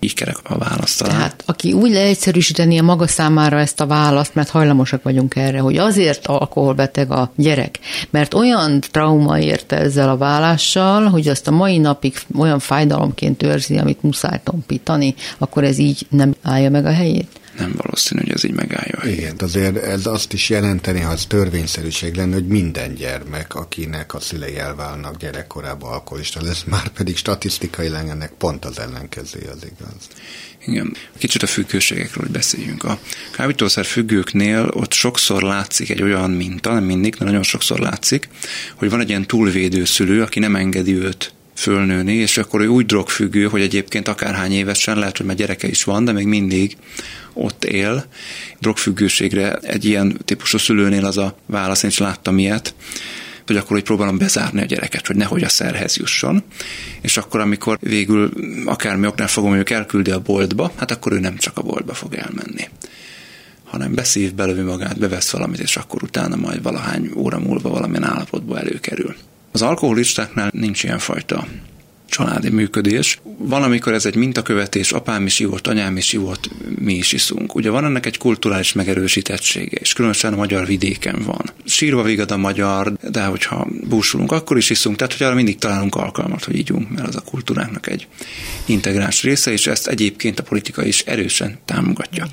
[0.00, 1.16] így kerek a választ talán.
[1.16, 5.76] Tehát aki úgy leegyszerűsíteni a maga számára ezt a választ, mert hajlamosak vagyunk erre, hogy
[5.76, 7.78] azért alkoholbeteg a gyerek,
[8.10, 13.78] mert olyan trauma érte ezzel a vállással, hogy azt a mai napig olyan fájdalomként őrzi,
[13.78, 18.44] amit muszáj tompítani, akkor ez így nem állja meg a helyét nem valószínű, hogy ez
[18.44, 19.02] így megállja.
[19.04, 24.20] Igen, azért ez azt is jelenteni, ha az törvényszerűség lenne, hogy minden gyermek, akinek a
[24.20, 30.08] szülei elválnak gyerekkorában alkoholista lesz, már pedig statisztikailag ennek pont az ellenkező az igaz.
[30.66, 30.96] Igen.
[31.18, 32.84] Kicsit a függőségekről hogy beszéljünk.
[32.84, 32.98] A
[33.32, 38.28] kábítószer függőknél ott sokszor látszik egy olyan minta, nem mindig, de nagyon sokszor látszik,
[38.74, 42.86] hogy van egy ilyen túlvédő szülő, aki nem engedi őt fölnőni, és akkor ő úgy
[42.86, 46.76] drogfüggő, hogy egyébként akárhány évesen, lehet, hogy már gyereke is van, de még mindig
[47.32, 48.04] ott él.
[48.60, 52.74] Drogfüggőségre egy ilyen típusú szülőnél az a válasz, én is láttam ilyet,
[53.46, 56.42] hogy akkor hogy próbálom bezárni a gyereket, hogy nehogy a szerhez jusson.
[57.00, 58.30] És akkor, amikor végül
[58.64, 62.14] akármi oknál fogom ők elküldi a boltba, hát akkor ő nem csak a boltba fog
[62.14, 62.68] elmenni
[63.66, 68.58] hanem beszív, belövi magát, bevesz valamit, és akkor utána majd valahány óra múlva valamilyen állapotba
[68.58, 69.16] előkerül.
[69.56, 71.46] Az alkoholistáknál nincs ilyen fajta
[72.08, 73.18] családi működés.
[73.38, 77.54] Van, amikor ez egy mintakövetés, apám is ivott, anyám is ivott, mi is iszunk.
[77.54, 81.50] Ugye van ennek egy kulturális megerősítettsége, és különösen a magyar vidéken van.
[81.64, 85.94] Sírva vigad a magyar, de hogyha búsulunk, akkor is iszunk, tehát hogy arra mindig találunk
[85.94, 88.06] alkalmat, hogy ígyunk, mert az a kultúránknak egy
[88.66, 92.26] integráns része, és ezt egyébként a politika is erősen támogatja.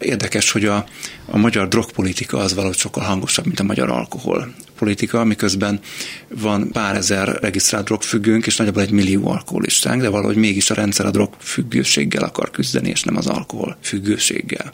[0.00, 0.86] Érdekes, hogy a,
[1.26, 5.80] a magyar drogpolitika az valahogy sokkal hangosabb, mint a magyar alkohol politika, miközben
[6.28, 11.06] van pár ezer regisztrált drogfüggőnk, és nagyjából egy millió alkoholistánk, de valahogy mégis a rendszer
[11.06, 14.72] a drogfüggőséggel akar küzdeni, és nem az alkohol függőséggel.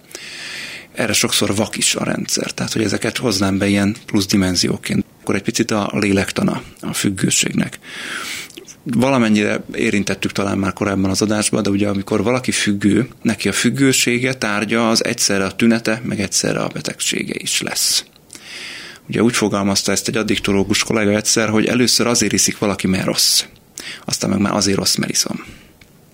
[0.93, 5.05] Erre sokszor vak is a rendszer, tehát hogy ezeket hoznám be ilyen plusz dimenzióként.
[5.21, 7.79] Akkor egy picit a lélektana a függőségnek
[8.95, 14.35] valamennyire érintettük talán már korábban az adásban, de ugye amikor valaki függő, neki a függősége
[14.35, 18.05] tárgya az egyszerre a tünete, meg egyszerre a betegsége is lesz.
[19.09, 23.45] Ugye úgy fogalmazta ezt egy addiktológus kollega egyszer, hogy először azért iszik valaki, mert rossz.
[24.05, 25.45] Aztán meg már azért rossz, mert iszom.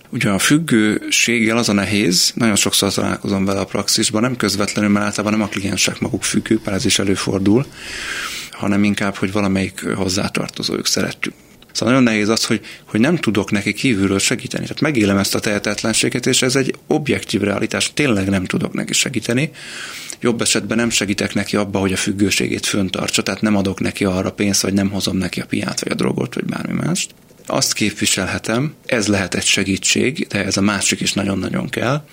[0.09, 5.05] Ugye a függőséggel az a nehéz, nagyon sokszor találkozom vele a praxisban, nem közvetlenül, mert
[5.05, 7.65] általában nem a kliensek maguk függők, mert ez is előfordul,
[8.51, 11.33] hanem inkább, hogy valamelyik hozzátartozójuk szeretjük.
[11.73, 14.63] Szóval nagyon nehéz az, hogy, hogy nem tudok neki kívülről segíteni.
[14.63, 17.91] Tehát megélem ezt a tehetetlenséget, és ez egy objektív realitás.
[17.93, 19.51] Tényleg nem tudok neki segíteni.
[20.21, 24.31] Jobb esetben nem segítek neki abba, hogy a függőségét föntartsa, tehát nem adok neki arra
[24.31, 27.11] pénzt, vagy nem hozom neki a piát, vagy a drogot, vagy bármi mást.
[27.45, 32.05] Azt képviselhetem, ez lehet egy segítség, de ez a másik is nagyon-nagyon kell,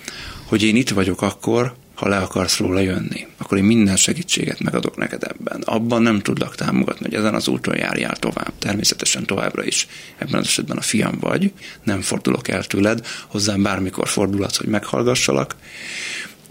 [0.45, 4.97] hogy én itt vagyok akkor, ha le akarsz róla jönni, akkor én minden segítséget megadok
[4.97, 5.61] neked ebben.
[5.61, 8.51] Abban nem tudlak támogatni, hogy ezen az úton járjál tovább.
[8.59, 9.87] Természetesen továbbra is
[10.17, 11.51] ebben az esetben a fiam vagy,
[11.83, 15.55] nem fordulok el tőled, hozzám bármikor fordulhatsz, hogy meghallgassalak.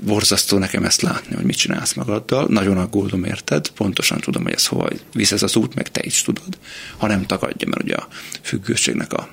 [0.04, 4.66] Borzasztó nekem ezt látni, hogy mit csinálsz magaddal, nagyon aggódom érted, pontosan tudom, hogy ez
[4.66, 6.58] hova visz ez az út, meg te is tudod,
[6.96, 8.08] ha nem tagadja, mert ugye a
[8.42, 9.28] függőségnek a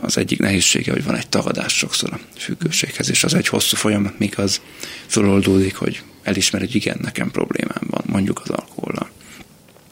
[0.00, 4.18] az egyik nehézsége, hogy van egy tagadás sokszor a függőséghez, és az egy hosszú folyamat,
[4.18, 4.60] míg az
[5.06, 9.10] föloldódik, hogy elismer, hogy igen, nekem problémám van, mondjuk az alkohollal.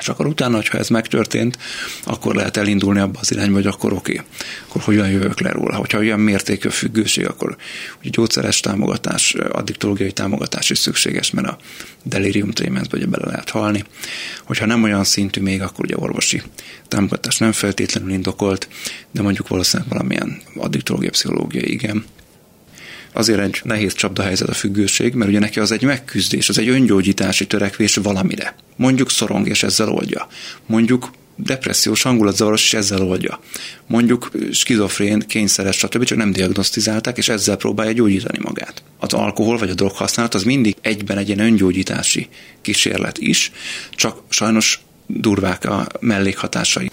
[0.00, 1.58] És akkor utána, hogyha ez megtörtént,
[2.04, 4.22] akkor lehet elindulni abba az irányba, hogy akkor oké,
[4.68, 5.76] akkor hogyan jövök le róla.
[5.76, 7.56] Hogyha olyan mértékű a függőség, akkor
[8.00, 11.58] ugye gyógyszeres támogatás, addiktológiai támogatás is szükséges, mert a
[12.02, 13.84] delirium trémenzbe ugye bele lehet halni.
[14.44, 16.42] Hogyha nem olyan szintű még, akkor ugye orvosi
[16.88, 18.68] támogatás nem feltétlenül indokolt,
[19.10, 22.04] de mondjuk valószínűleg valamilyen addiktológiai, pszichológiai, igen,
[23.12, 27.46] azért egy nehéz csapdahelyzet a függőség, mert ugye neki az egy megküzdés, az egy öngyógyítási
[27.46, 28.54] törekvés valamire.
[28.76, 30.28] Mondjuk szorong, és ezzel oldja.
[30.66, 33.40] Mondjuk depressziós hangulatzavaros, és ezzel oldja.
[33.86, 36.04] Mondjuk skizofrén, kényszeres, stb.
[36.04, 38.82] csak nem diagnosztizálták, és ezzel próbálja gyógyítani magát.
[38.98, 42.28] Az alkohol vagy a droghasználat az mindig egyben egy ilyen öngyógyítási
[42.60, 43.52] kísérlet is,
[43.94, 44.80] csak sajnos
[45.14, 46.90] durvák a mellékhatásai.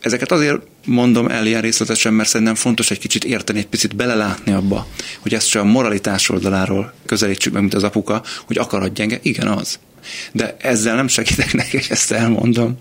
[0.00, 4.52] Ezeket azért mondom el ilyen részletesen, mert szerintem fontos egy kicsit érteni, egy picit belelátni
[4.52, 4.86] abba,
[5.20, 9.18] hogy ezt csak a moralitás oldaláról közelítsük meg, mint az apuka, hogy akarat gyenge.
[9.22, 9.78] Igen, az.
[10.32, 12.76] De ezzel nem segítek neki, hogy ezt elmondom.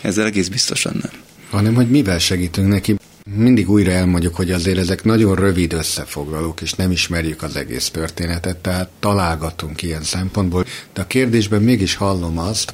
[0.00, 1.12] Ezzel egész biztosan nem.
[1.50, 2.94] Hanem, hogy mivel segítünk neki.
[3.36, 8.56] Mindig újra elmondjuk, hogy azért ezek nagyon rövid összefoglalók, és nem ismerjük az egész történetet,
[8.56, 10.64] tehát találgatunk ilyen szempontból.
[10.92, 12.72] De a kérdésben mégis hallom azt,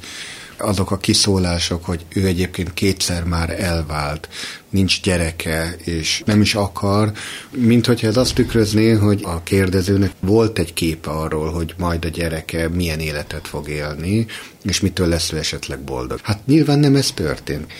[0.57, 4.29] azok a kiszólások, hogy ő egyébként kétszer már elvált,
[4.69, 7.11] nincs gyereke, és nem is akar,
[7.51, 12.09] mint hogyha ez azt tükrözné, hogy a kérdezőnek volt egy képe arról, hogy majd a
[12.09, 14.25] gyereke milyen életet fog élni,
[14.63, 16.19] és mitől lesz ő esetleg boldog.
[16.23, 17.73] Hát nyilván nem ez történt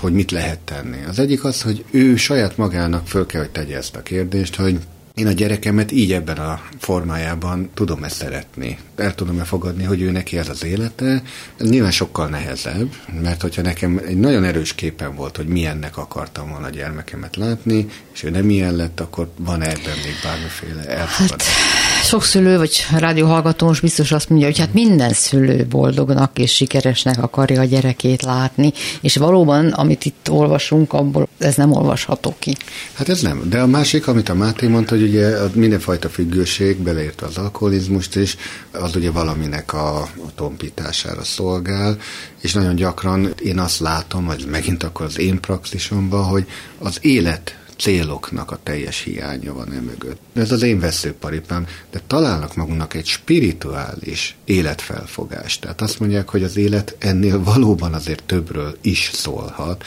[0.00, 1.04] hogy mit lehet tenni.
[1.08, 4.78] Az egyik az, hogy ő saját magának föl kell, hogy tegye ezt a kérdést, hogy
[5.14, 8.78] én a gyerekemet így ebben a formájában tudom-e szeretni.
[8.96, 11.22] El tudom-e fogadni, hogy ő neki ez az élete.
[11.56, 12.88] Ez nyilván sokkal nehezebb,
[13.22, 17.86] mert hogyha nekem egy nagyon erős képen volt, hogy milyennek akartam volna a gyermekemet látni,
[18.14, 21.46] és ő nem ilyen lett, akkor van ebben még bármiféle elfogadás.
[21.46, 26.54] Hát, sok szülő, vagy rádióhallgató most biztos azt mondja, hogy hát minden szülő boldognak és
[26.54, 32.56] sikeresnek akarja a gyerekét látni, és valóban, amit itt olvasunk, abból ez nem olvasható ki.
[32.92, 33.42] Hát ez nem.
[33.48, 38.36] De a másik, amit a Máté mondta, hogy ugye mindenfajta függőség, beleértve az alkoholizmust is,
[38.70, 41.98] az ugye valaminek a, a tompítására szolgál,
[42.40, 46.46] és nagyon gyakran én azt látom, hogy megint akkor az én praxisomban, hogy
[46.78, 50.20] az élet céloknak a teljes hiánya van e mögött.
[50.34, 55.60] Ez az én veszőparipám, de találnak magunknak egy spirituális életfelfogást.
[55.60, 59.84] Tehát azt mondják, hogy az élet ennél valóban azért többről is szólhat,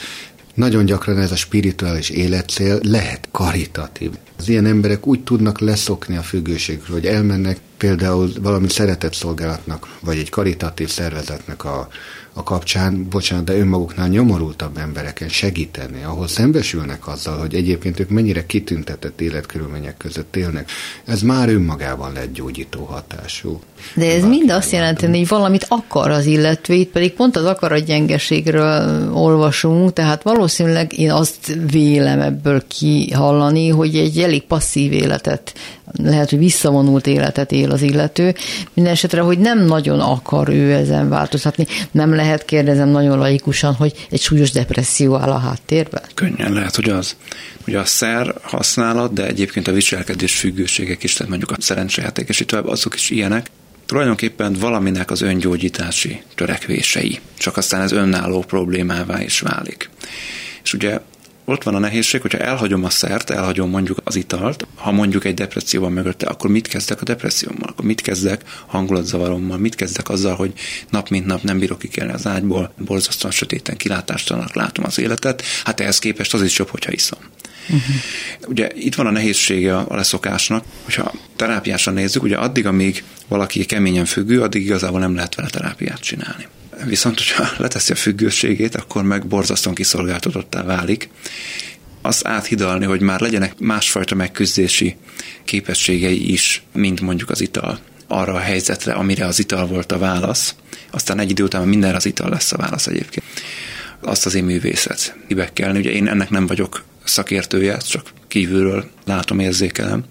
[0.58, 4.10] nagyon gyakran ez a spirituális életcél lehet karitatív.
[4.38, 10.28] Az ilyen emberek úgy tudnak leszokni a függőségről, hogy elmennek például valami szeretetszolgálatnak, vagy egy
[10.28, 11.88] karitatív szervezetnek a,
[12.32, 18.46] a kapcsán, bocsánat, de önmaguknál nyomorultabb embereken segíteni, ahol szembesülnek azzal, hogy egyébként ők mennyire
[18.46, 20.70] kitüntetett életkörülmények között élnek.
[21.04, 23.60] Ez már önmagában lett gyógyító hatású.
[23.94, 27.84] De ez mind azt jelenti, hogy valamit akar az illető, itt pedig pont az akarat
[27.84, 35.54] gyengeségről olvasunk, tehát valószínűleg én azt vélem ebből kihallani, hogy egy elég passzív életet,
[35.96, 38.34] lehet, hogy visszavonult életet él az illető,
[38.74, 41.66] minden esetre, hogy nem nagyon akar ő ezen változtatni.
[41.90, 46.02] Nem lehet, kérdezem nagyon laikusan, hogy egy súlyos depresszió áll a háttérben?
[46.14, 47.16] Könnyen lehet, hogy az.
[47.66, 52.44] Ugye a szer használat, de egyébként a viselkedés függőségek is, tehát mondjuk a szerencsejáték és
[52.46, 53.50] tovább, azok is ilyenek,
[53.86, 59.90] tulajdonképpen valaminek az öngyógyítási törekvései, csak aztán ez önálló problémává is válik.
[60.62, 61.00] És ugye
[61.48, 65.34] ott van a nehézség, hogyha elhagyom a szert, elhagyom mondjuk az italt, ha mondjuk egy
[65.34, 67.68] depresszió van mögötte, akkor mit kezdek a depressziómmal?
[67.68, 69.58] Akkor mit kezdek hangulatzavarommal?
[69.58, 70.52] Mit kezdek azzal, hogy
[70.90, 75.42] nap mint nap nem bírok kikelni az ágyból, borzasztóan sötéten kilátástalanak látom az életet?
[75.64, 77.20] Hát ehhez képest az is jobb, hogyha iszom.
[77.68, 77.94] Uh-huh.
[78.46, 84.04] Ugye itt van a nehézsége a leszokásnak, hogyha terápiásan nézzük, ugye addig, amíg valaki keményen
[84.04, 86.46] függő, addig igazából nem lehet vele terápiát csinálni.
[86.84, 91.08] Viszont, hogyha leteszi a függőségét, akkor meg borzasztóan kiszolgáltatottá válik.
[92.02, 94.96] Azt áthidalni, hogy már legyenek másfajta megküzdési
[95.44, 100.54] képességei is, mint mondjuk az ital arra a helyzetre, amire az ital volt a válasz.
[100.90, 103.26] Aztán egy idő után mindenre az ital lesz a válasz egyébként.
[104.00, 105.78] Azt az én művészet kibekkelni.
[105.78, 110.04] Ugye én ennek nem vagyok szakértője, csak kívülről látom, érzékelem.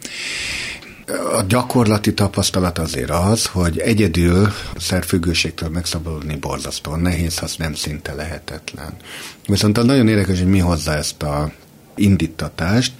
[1.37, 8.93] A gyakorlati tapasztalat azért az, hogy egyedül szerfüggőségtől megszabadulni borzasztóan nehéz, az nem szinte lehetetlen.
[9.47, 11.51] Viszont az nagyon érdekes, hogy mi hozza ezt a
[11.95, 12.93] indítatást,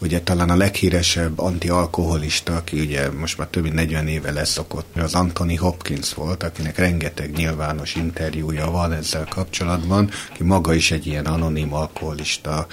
[0.00, 5.14] ugye talán a leghíresebb antialkoholista, aki ugye most már több mint 40 éve leszokott, az
[5.14, 11.24] Anthony Hopkins volt, akinek rengeteg nyilvános interjúja van ezzel kapcsolatban, aki maga is egy ilyen
[11.26, 12.66] anonim alkoholista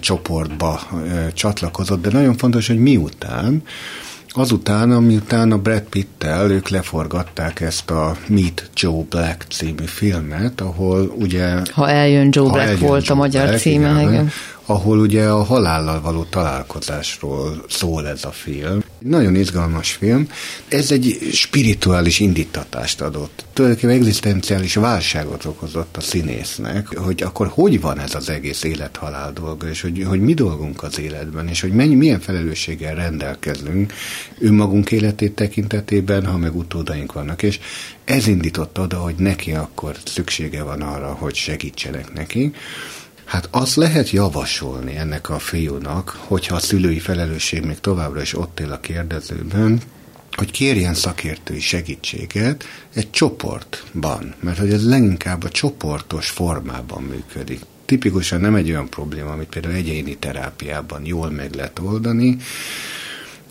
[0.00, 0.80] csoportba
[1.34, 3.62] csatlakozott, de nagyon fontos, hogy miután,
[4.32, 11.14] Azután, amiután a Brad Pitt-tel ők leforgatták ezt a Meet Joe Black című filmet, ahol
[11.18, 11.62] ugye...
[11.72, 14.12] Ha eljön Joe Black eljön volt Joe a magyar Black, címe, igen.
[14.12, 14.30] igen
[14.70, 18.82] ahol ugye a halállal való találkozásról szól ez a film.
[18.98, 20.28] Nagyon izgalmas film.
[20.68, 23.44] Ez egy spirituális indítatást adott.
[23.52, 29.68] Tulajdonképpen egzisztenciális válságot okozott a színésznek, hogy akkor hogy van ez az egész élet-halál dolga,
[29.68, 33.92] és hogy, hogy mi dolgunk az életben, és hogy mennyi, milyen felelősséggel rendelkezünk
[34.38, 37.42] önmagunk életét tekintetében, ha meg utódaink vannak.
[37.42, 37.60] És
[38.04, 42.52] ez indított oda, hogy neki akkor szüksége van arra, hogy segítsenek neki.
[43.30, 48.60] Hát azt lehet javasolni ennek a fiúnak, hogyha a szülői felelősség még továbbra is ott
[48.60, 49.80] él a kérdezőben,
[50.32, 52.64] hogy kérjen szakértői segítséget
[52.94, 57.60] egy csoportban, mert hogy ez leginkább a csoportos formában működik.
[57.84, 62.36] Tipikusan nem egy olyan probléma, amit például egyéni terápiában jól meg lehet oldani,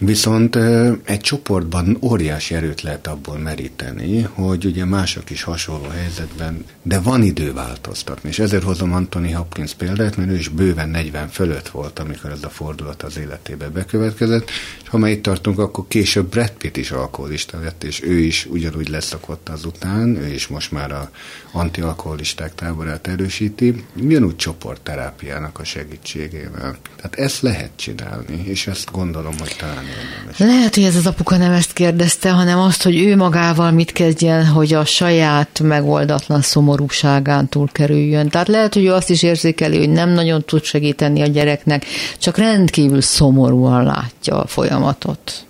[0.02, 0.56] Viszont
[1.04, 7.24] egy csoportban óriási erőt lehet abból meríteni, hogy ugye mások is hasonló helyzetben, de van
[7.24, 8.30] idő változtatni.
[8.30, 12.44] És ezért hozom Anthony Hopkins példát, mert ő is bőven 40 fölött volt, amikor ez
[12.44, 14.50] a fordulat az életébe bekövetkezett,
[14.84, 18.46] és ha már itt tartunk, akkor később Brad Pitt is alkoholista lett, és ő is
[18.46, 21.10] ugyanúgy leszokott azután, ő is most már a
[21.52, 26.78] antialkoholisták táborát erősíti, ugyanúgy csoportterápiának a segítségével.
[26.96, 29.89] Tehát ezt lehet csinálni, és ezt gondolom, hogy talán.
[30.38, 34.46] Lehet, hogy ez az apuka nem ezt kérdezte, hanem azt, hogy ő magával mit kezdjen,
[34.46, 38.30] hogy a saját megoldatlan szomorúságán túl kerüljön.
[38.30, 41.86] Tehát lehet, hogy ő azt is érzékeli, hogy nem nagyon tud segíteni a gyereknek,
[42.18, 45.46] csak rendkívül szomorúan látja a folyamatot.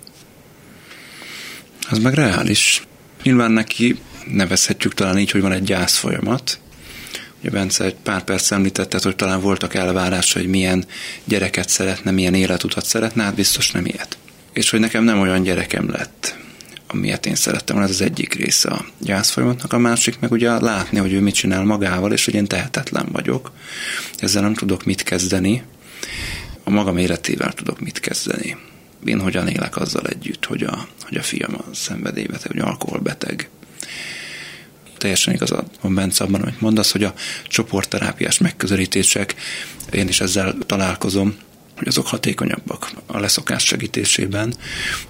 [1.90, 2.86] Az meg reális.
[3.22, 3.98] Nyilván neki
[4.32, 6.58] nevezhetjük talán így, hogy van egy gyász folyamat.
[7.40, 10.84] Ugye Bence egy pár perc említette, hogy talán voltak elvárásai, hogy milyen
[11.24, 14.18] gyereket szeretne, milyen életutat szeretne, hát biztos nem ilyet.
[14.52, 16.38] És hogy nekem nem olyan gyerekem lett,
[16.86, 20.98] amilyet én szerettem ez az egyik része a gyász folyamatnak, a másik meg ugye látni,
[20.98, 23.52] hogy ő mit csinál magával, és hogy én tehetetlen vagyok.
[24.16, 25.62] Ezzel nem tudok mit kezdeni,
[26.64, 28.56] a magam életével tudok mit kezdeni.
[29.04, 33.48] Én hogyan élek azzal együtt, hogy a, hogy a fiam a szenvedélybeteg, hogy alkoholbeteg,
[34.98, 37.14] teljesen igazad van Bence abban, amit mondasz, hogy a
[37.48, 39.34] csoportterápiás megközelítések,
[39.90, 41.36] én is ezzel találkozom,
[41.80, 44.54] hogy azok hatékonyabbak a leszokás segítésében.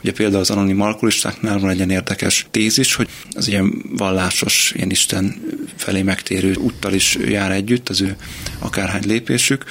[0.02, 4.90] Ugye például az anonim alkoholistáknál van egy ilyen érdekes tézis, hogy az ilyen vallásos, ilyen
[4.90, 5.42] Isten
[5.76, 8.16] felé megtérő úttal is jár együtt az ő
[8.59, 9.64] akárhány lépésük,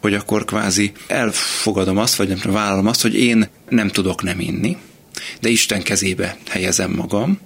[0.00, 4.76] hogy akkor kvázi elfogadom azt, vagy nem vállalom azt, hogy én nem tudok nem inni,
[5.40, 7.38] de Isten kezébe helyezem magam,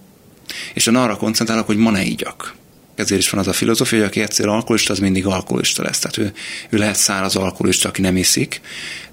[0.75, 2.55] és én arra koncentrálok, hogy ma ne igyak.
[2.97, 5.99] Ezért is van az a filozófia, hogy aki egyszer alkoholista, az mindig alkoholista lesz.
[5.99, 6.33] Tehát ő,
[6.69, 8.61] ő lehet száraz alkoholista, aki nem iszik,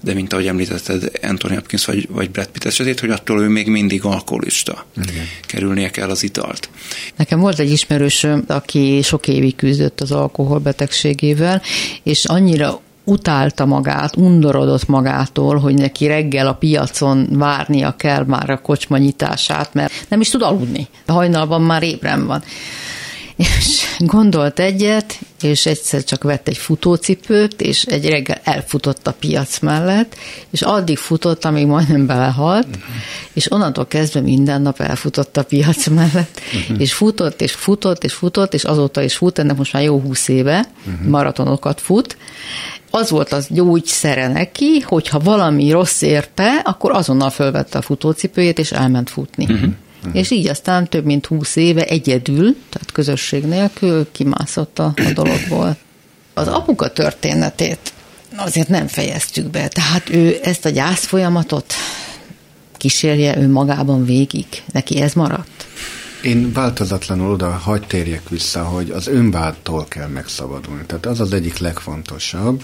[0.00, 3.68] de mint ahogy említetted Anthony Hopkins vagy, vagy Brad Pitt esetét, hogy attól ő még
[3.68, 4.86] mindig alkoholista.
[4.96, 5.24] Igen.
[5.46, 6.68] Kerülnie kell az italt.
[7.16, 11.62] Nekem volt egy ismerősöm, aki sok évig küzdött az alkoholbetegségével,
[12.02, 18.60] és annyira utálta magát, undorodott magától, hogy neki reggel a piacon várnia kell már a
[18.60, 20.88] kocsma nyitását, mert nem is tud aludni.
[21.06, 22.42] Hajnalban már ébren van.
[23.36, 29.58] És gondolt egyet, és egyszer csak vett egy futócipőt, és egy reggel elfutott a piac
[29.58, 30.16] mellett,
[30.50, 32.82] és addig futott, amíg majdnem belehalt, uh-huh.
[33.32, 36.80] és onnantól kezdve minden nap elfutott a piac mellett, uh-huh.
[36.80, 40.28] és futott, és futott, és futott, és azóta is fut, ennek most már jó húsz
[40.28, 41.08] éve, uh-huh.
[41.08, 42.16] maratonokat fut,
[42.90, 48.72] az volt az gyógyszere neki, hogyha valami rossz érte, akkor azonnal fölvette a futócipőjét, és
[48.72, 49.44] elment futni.
[49.44, 49.72] Uh-huh.
[50.04, 50.20] Uh-huh.
[50.20, 55.76] És így aztán több mint húsz éve egyedül, tehát közösség nélkül kimászott a, a dologból.
[56.34, 57.92] Az apuka történetét
[58.36, 61.72] azért nem fejeztük be, tehát ő ezt a gyász folyamatot
[62.76, 64.46] kísérje ő magában végig.
[64.72, 65.66] Neki ez maradt?
[66.22, 70.84] Én változatlanul oda hagy térjek vissza, hogy az önvádtól kell megszabadulni.
[70.86, 72.62] Tehát az az egyik legfontosabb.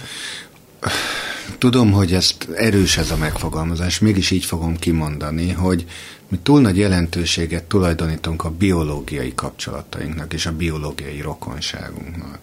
[1.59, 5.85] Tudom, hogy ezt erős ez a megfogalmazás, mégis így fogom kimondani, hogy
[6.31, 12.39] mi túl nagy jelentőséget tulajdonítunk a biológiai kapcsolatainknak és a biológiai rokonságunknak.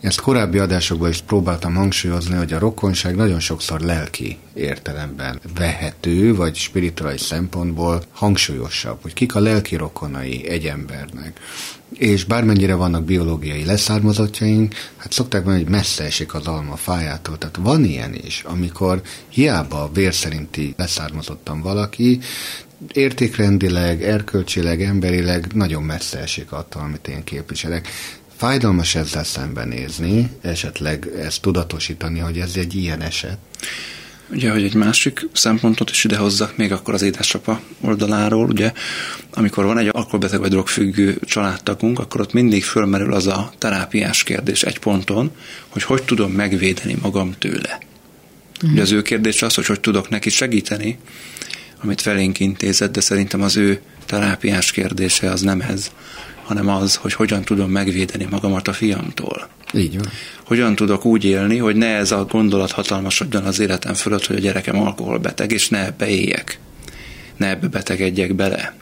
[0.00, 6.56] Ezt korábbi adásokban is próbáltam hangsúlyozni, hogy a rokonság nagyon sokszor lelki értelemben vehető, vagy
[6.56, 11.40] spirituális szempontból hangsúlyosabb, hogy kik a lelki rokonai egy embernek.
[11.98, 17.38] És bármennyire vannak biológiai leszármazottjaink, hát szokták mondani, hogy messze esik az alma fájától.
[17.38, 22.20] Tehát van ilyen is, amikor hiába vér szerinti leszármazottan valaki,
[22.92, 27.88] értékrendileg, erkölcsileg, emberileg nagyon messze esik attól, amit én képviselek.
[28.36, 33.38] Fájdalmas ezzel szembenézni, esetleg ezt tudatosítani, hogy ez egy ilyen eset.
[34.30, 38.72] Ugye, hogy egy másik szempontot is idehozzak még akkor az édesapa oldaláról, ugye,
[39.34, 44.62] amikor van egy alkoholbeteg vagy drogfüggő családtagunk, akkor ott mindig fölmerül az a terápiás kérdés
[44.62, 45.30] egy ponton,
[45.68, 47.78] hogy hogy tudom megvédeni magam tőle.
[48.66, 48.72] Mm.
[48.72, 50.98] Ugye az ő kérdés az, hogy hogy tudok neki segíteni,
[51.82, 55.90] amit felénk intézett, de szerintem az ő terápiás kérdése az nem ez,
[56.48, 59.48] hanem az, hogy hogyan tudom megvédeni magamat a fiamtól.
[59.74, 60.08] Így van.
[60.44, 64.40] Hogyan tudok úgy élni, hogy ne ez a gondolat hatalmasodjon az életem fölött, hogy a
[64.40, 66.58] gyerekem alkoholbeteg, és ne ebbe éljek.
[67.36, 68.76] Ne ebbe betegedjek bele.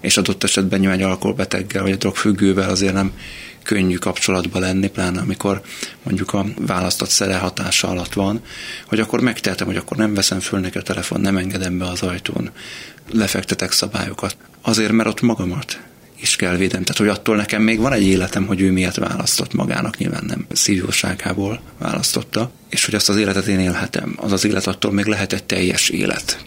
[0.00, 3.12] És adott esetben nyilván egy alkoholbeteggel, vagy egy drogfüggővel azért nem
[3.62, 5.60] könnyű kapcsolatba lenni, pláne amikor
[6.02, 8.40] mondjuk a választott szere hatása alatt van,
[8.86, 12.02] hogy akkor megtehetem, hogy akkor nem veszem föl neki a telefon, nem engedem be az
[12.02, 12.50] ajtón,
[13.12, 14.36] lefektetek szabályokat.
[14.62, 15.87] Azért, mert ott magamat
[16.20, 16.84] is kell védeni.
[16.84, 20.46] Tehát, hogy attól nekem még van egy életem, hogy ő miért választott magának, nyilván nem
[20.52, 24.16] szívjóságából választotta, és hogy azt az életet én élhetem.
[24.16, 26.44] Az az élet attól még lehet egy teljes élet.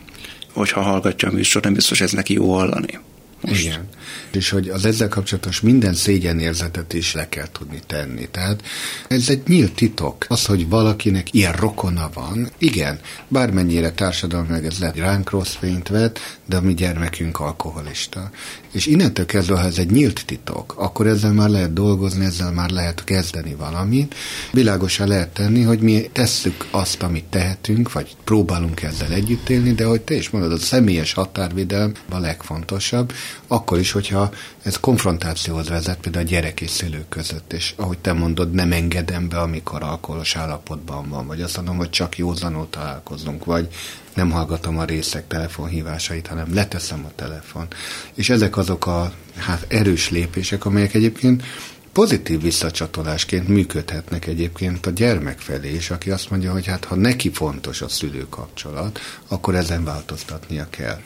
[0.54, 3.00] Hogyha hallgatja a műsor, nem biztos ez neki jó hallani.
[3.42, 3.66] Most.
[3.66, 3.88] Igen.
[4.32, 8.28] És hogy az ezzel kapcsolatos minden szégyenérzetet is le kell tudni tenni.
[8.32, 8.62] Tehát
[9.08, 10.26] ez egy nyílt titok.
[10.28, 16.40] Az, hogy valakinek ilyen rokona van, igen, bármennyire társadalmilag ez lehet ránk rossz fényt vet,
[16.46, 18.30] de a mi gyermekünk alkoholista.
[18.72, 22.70] És innentől kezdve, ha ez egy nyílt titok, akkor ezzel már lehet dolgozni, ezzel már
[22.70, 24.16] lehet kezdeni valamit.
[24.52, 29.86] Világosan lehet tenni, hogy mi tesszük azt, amit tehetünk, vagy próbálunk ezzel együtt élni, de
[29.86, 33.14] hogy te is mondod, a személyes határvédelem a legfontosabb,
[33.48, 34.30] akkor is, hogyha
[34.64, 39.30] ez konfrontációhoz vezet például a gyerek és szülők között, és ahogy te mondod, nem engedem
[39.30, 43.68] be, amikor alkoholos állapotban van, vagy azt mondom, hogy csak józanul találkozunk, vagy
[44.14, 47.68] nem hallgatom a részek telefonhívásait, hanem leteszem a telefon.
[48.14, 51.44] És ezek azok a hát erős lépések, amelyek egyébként
[51.94, 57.32] pozitív visszacsatolásként működhetnek egyébként a gyermek felé is, aki azt mondja, hogy hát ha neki
[57.32, 61.00] fontos a szülő kapcsolat, akkor ezen változtatnia kell.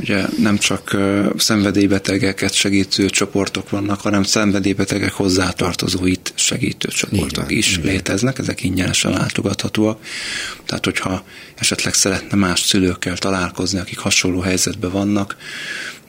[0.00, 0.96] Ugye nem csak
[1.36, 7.92] szenvedélybetegeket segítő csoportok vannak, hanem szenvedélybetegek hozzátartozóit segítő csoportok igen, is igen.
[7.92, 10.04] léteznek, ezek ingyenesen látogathatóak.
[10.66, 11.24] Tehát, hogyha
[11.54, 15.36] esetleg szeretne más szülőkkel találkozni, akik hasonló helyzetben vannak,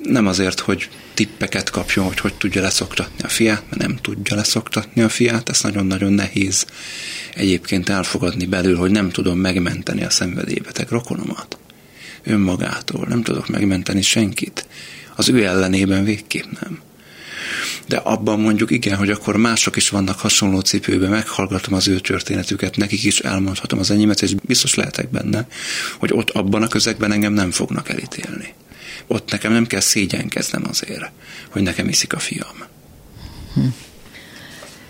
[0.04, 5.02] nem azért, hogy tippeket kapjon, hogy hogy tudja leszoktatni a fiát, mert nem tudja leszoktatni
[5.02, 6.66] a fiát, ez nagyon-nagyon nehéz
[7.36, 11.60] egyébként elfogadni belül, hogy nem tudom megmenteni a szenvedélybeteg rokonomat
[12.24, 13.06] önmagától.
[13.08, 14.66] Nem tudok megmenteni senkit.
[15.16, 16.80] Az ő ellenében végképp nem.
[17.88, 22.78] De abban mondjuk igen, hogy akkor mások is vannak hasonló cipőben, meghallgatom az ő történetüket,
[22.78, 25.48] nekik is elmondhatom az enyémet, és biztos lehetek benne,
[26.00, 28.54] hogy ott abban a közegben engem nem fognak elítélni.
[29.08, 31.12] Ott nekem nem kell szégyenkeznem azért,
[31.50, 32.56] hogy nekem iszik a fiam.
[33.54, 33.62] Hm.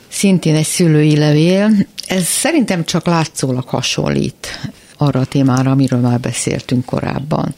[0.08, 1.88] Szintén egy szülői levél.
[2.08, 4.60] Ez szerintem csak látszólag hasonlít
[5.02, 7.54] arra a témára, amiről már beszéltünk korábban.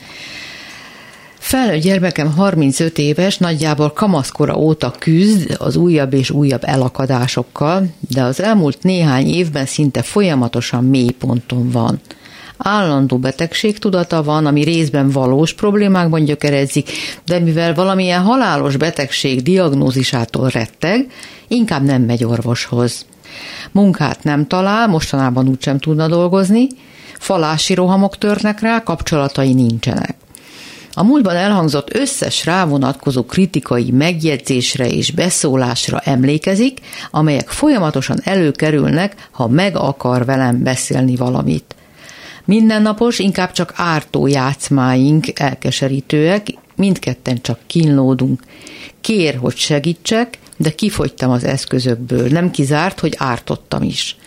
[1.39, 8.41] Felnőtt gyermekem 35 éves, nagyjából kamaszkora óta küzd az újabb és újabb elakadásokkal, de az
[8.41, 11.99] elmúlt néhány évben szinte folyamatosan mélyponton van.
[12.57, 16.89] Állandó betegségtudata van, ami részben valós problémákban gyökerezik,
[17.25, 21.11] de mivel valamilyen halálos betegség diagnózisától retteg,
[21.47, 23.05] inkább nem megy orvoshoz.
[23.71, 26.67] Munkát nem talál, mostanában úgysem tudna dolgozni,
[27.23, 30.15] falási rohamok törnek rá, kapcsolatai nincsenek.
[30.93, 36.79] A múltban elhangzott összes rávonatkozó kritikai megjegyzésre és beszólásra emlékezik,
[37.11, 41.75] amelyek folyamatosan előkerülnek, ha meg akar velem beszélni valamit.
[42.45, 48.41] Mindennapos, inkább csak ártó játszmáink elkeserítőek, mindketten csak kínlódunk.
[49.01, 54.17] Kér, hogy segítsek, de kifogytam az eszközökből, nem kizárt, hogy ártottam is.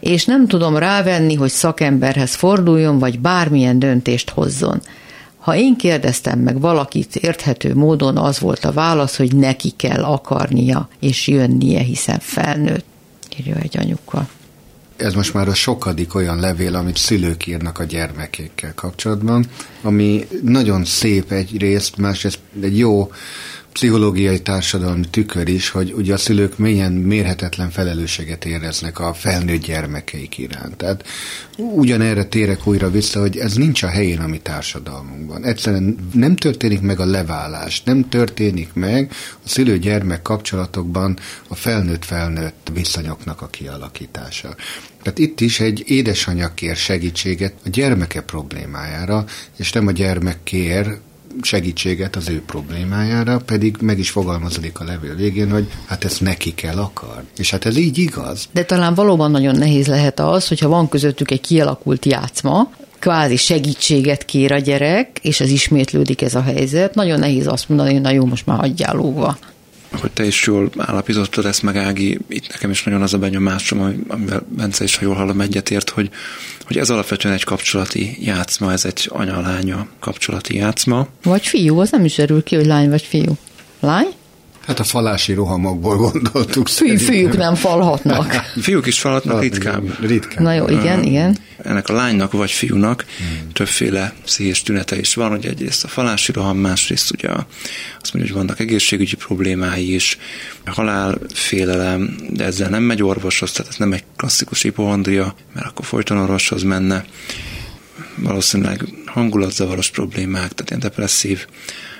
[0.00, 4.80] És nem tudom rávenni, hogy szakemberhez forduljon, vagy bármilyen döntést hozzon.
[5.38, 10.88] Ha én kérdeztem meg valakit érthető módon, az volt a válasz, hogy neki kell akarnia
[11.00, 12.84] és jönnie, hiszen felnőtt,
[13.38, 14.28] írja egy anyuka.
[14.96, 19.46] Ez most már a sokadik olyan levél, amit szülők írnak a gyermekékkel kapcsolatban,
[19.82, 23.10] ami nagyon szép egyrészt, másrészt egy jó
[23.72, 30.38] pszichológiai társadalmi tükör is, hogy ugye a szülők milyen mérhetetlen felelősséget éreznek a felnőtt gyermekeik
[30.38, 30.76] iránt.
[30.76, 31.04] Tehát
[31.56, 35.44] ugyanerre térek újra vissza, hogy ez nincs a helyén a mi társadalmunkban.
[35.44, 39.10] Egyszerűen nem történik meg a leválás, nem történik meg
[39.44, 41.18] a szülő-gyermek kapcsolatokban
[41.48, 44.54] a felnőtt-felnőtt viszonyoknak a kialakítása.
[45.02, 49.24] Tehát itt is egy édesanyja kér segítséget a gyermeke problémájára,
[49.56, 50.98] és nem a gyermek kér
[51.42, 56.54] segítséget az ő problémájára, pedig meg is fogalmazódik a levél végén, hogy hát ezt neki
[56.54, 57.22] kell akar.
[57.36, 58.48] És hát ez így igaz.
[58.52, 64.24] De talán valóban nagyon nehéz lehet az, hogyha van közöttük egy kialakult játszma, kvázi segítséget
[64.24, 66.94] kér a gyerek, és ez ismétlődik ez a helyzet.
[66.94, 69.38] Nagyon nehéz azt mondani, hogy na jó, most már hagyjál lógva
[69.98, 74.04] hogy te is jól állapítottad ezt meg, Ági, itt nekem is nagyon az a benyomásom,
[74.08, 76.10] amivel Bence is, ha jól hallom, egyetért, hogy,
[76.70, 81.06] hogy ez alapvetően egy kapcsolati játszma, ez egy anya-lánya kapcsolati játszma.
[81.22, 83.36] Vagy fiú, az nem is erül ki, hogy lány vagy fiú.
[83.80, 84.06] Lány?
[84.70, 86.68] Hát a falási rohamokból gondoltuk.
[86.68, 88.32] Fű, fiúk nem falhatnak.
[88.62, 90.00] Fiúk is falhatnak ritkább.
[90.00, 90.42] Ritkán.
[90.42, 91.36] Na jó, igen, igen.
[91.62, 93.52] Ennek a lánynak vagy fiúnak hmm.
[93.52, 97.28] többféle pszichés tünete is van, hogy egyrészt a falási roham, másrészt ugye
[98.00, 100.18] azt mondja, hogy vannak egészségügyi problémái is,
[100.64, 106.18] halálfélelem, de ezzel nem megy orvoshoz, tehát ez nem egy klasszikus hipohondria, mert akkor folyton
[106.18, 107.04] orvoshoz menne.
[108.14, 111.46] Valószínűleg hangulatzavaros problémák, tehát ilyen depresszív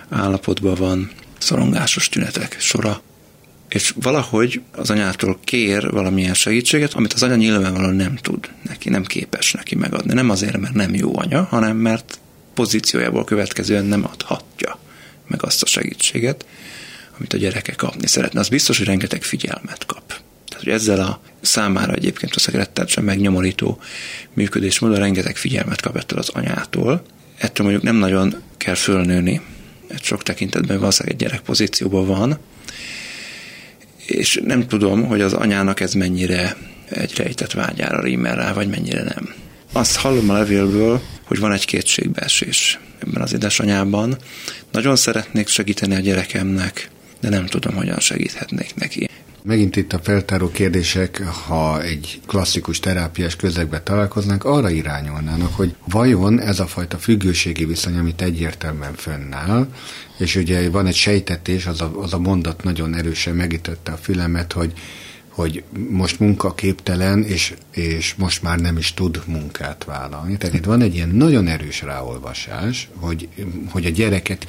[0.08, 1.10] állapotban van,
[1.40, 3.02] szorongásos tünetek sora,
[3.68, 9.04] és valahogy az anyától kér valamilyen segítséget, amit az anya nyilvánvalóan nem tud neki, nem
[9.04, 10.14] képes neki megadni.
[10.14, 12.18] Nem azért, mert nem jó anya, hanem mert
[12.54, 14.78] pozíciójából következően nem adhatja
[15.26, 16.44] meg azt a segítséget,
[17.18, 18.40] amit a gyereke kapni szeretne.
[18.40, 20.06] Az biztos, hogy rengeteg figyelmet kap.
[20.48, 23.80] Tehát, hogy ezzel a számára egyébként a rettenetesen megnyomorító
[24.32, 27.02] működésmódon rengeteg figyelmet kap ettől az anyától.
[27.38, 29.40] Ettől mondjuk nem nagyon kell fölnőni,
[30.02, 32.38] sok tekintetben valószínűleg egy gyerek pozícióban van,
[34.06, 36.56] és nem tudom, hogy az anyának ez mennyire
[36.88, 39.34] egy rejtett vágyára rímel rá, vagy mennyire nem.
[39.72, 44.16] Azt hallom a levélből, hogy van egy kétségbeesés ebben az édesanyában.
[44.72, 49.08] Nagyon szeretnék segíteni a gyerekemnek, de nem tudom, hogyan segíthetnék neki.
[49.42, 56.40] Megint itt a feltáró kérdések, ha egy klasszikus terápiás közegbe találkoznánk, arra irányolnának, hogy vajon
[56.40, 59.66] ez a fajta függőségi viszony, amit egyértelműen fönnáll,
[60.18, 64.52] és ugye van egy sejtetés, az a, az a mondat nagyon erősen megütötte a fülemet,
[64.52, 64.72] hogy
[65.30, 70.36] hogy most munkaképtelen, és, és most már nem is tud munkát vállalni.
[70.36, 73.28] Tehát itt van egy ilyen nagyon erős ráolvasás, hogy,
[73.70, 74.46] hogy a gyereket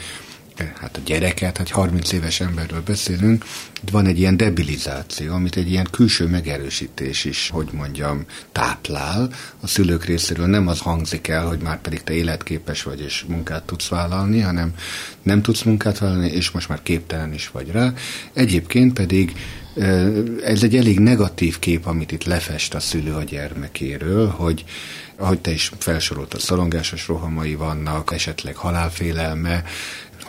[0.79, 3.45] hát a gyereket, hát 30 éves emberről beszélünk,
[3.83, 9.67] itt van egy ilyen debilizáció, amit egy ilyen külső megerősítés is, hogy mondjam, táplál a
[9.67, 10.45] szülők részéről.
[10.45, 14.73] Nem az hangzik el, hogy már pedig te életképes vagy és munkát tudsz vállalni, hanem
[15.23, 17.93] nem tudsz munkát vállalni, és most már képtelen is vagy rá.
[18.33, 19.35] Egyébként pedig
[20.43, 24.65] ez egy elég negatív kép, amit itt lefest a szülő a gyermekéről, hogy
[25.15, 29.63] ahogy te is felsoroltad, szorongásos rohamai vannak, esetleg halálfélelme,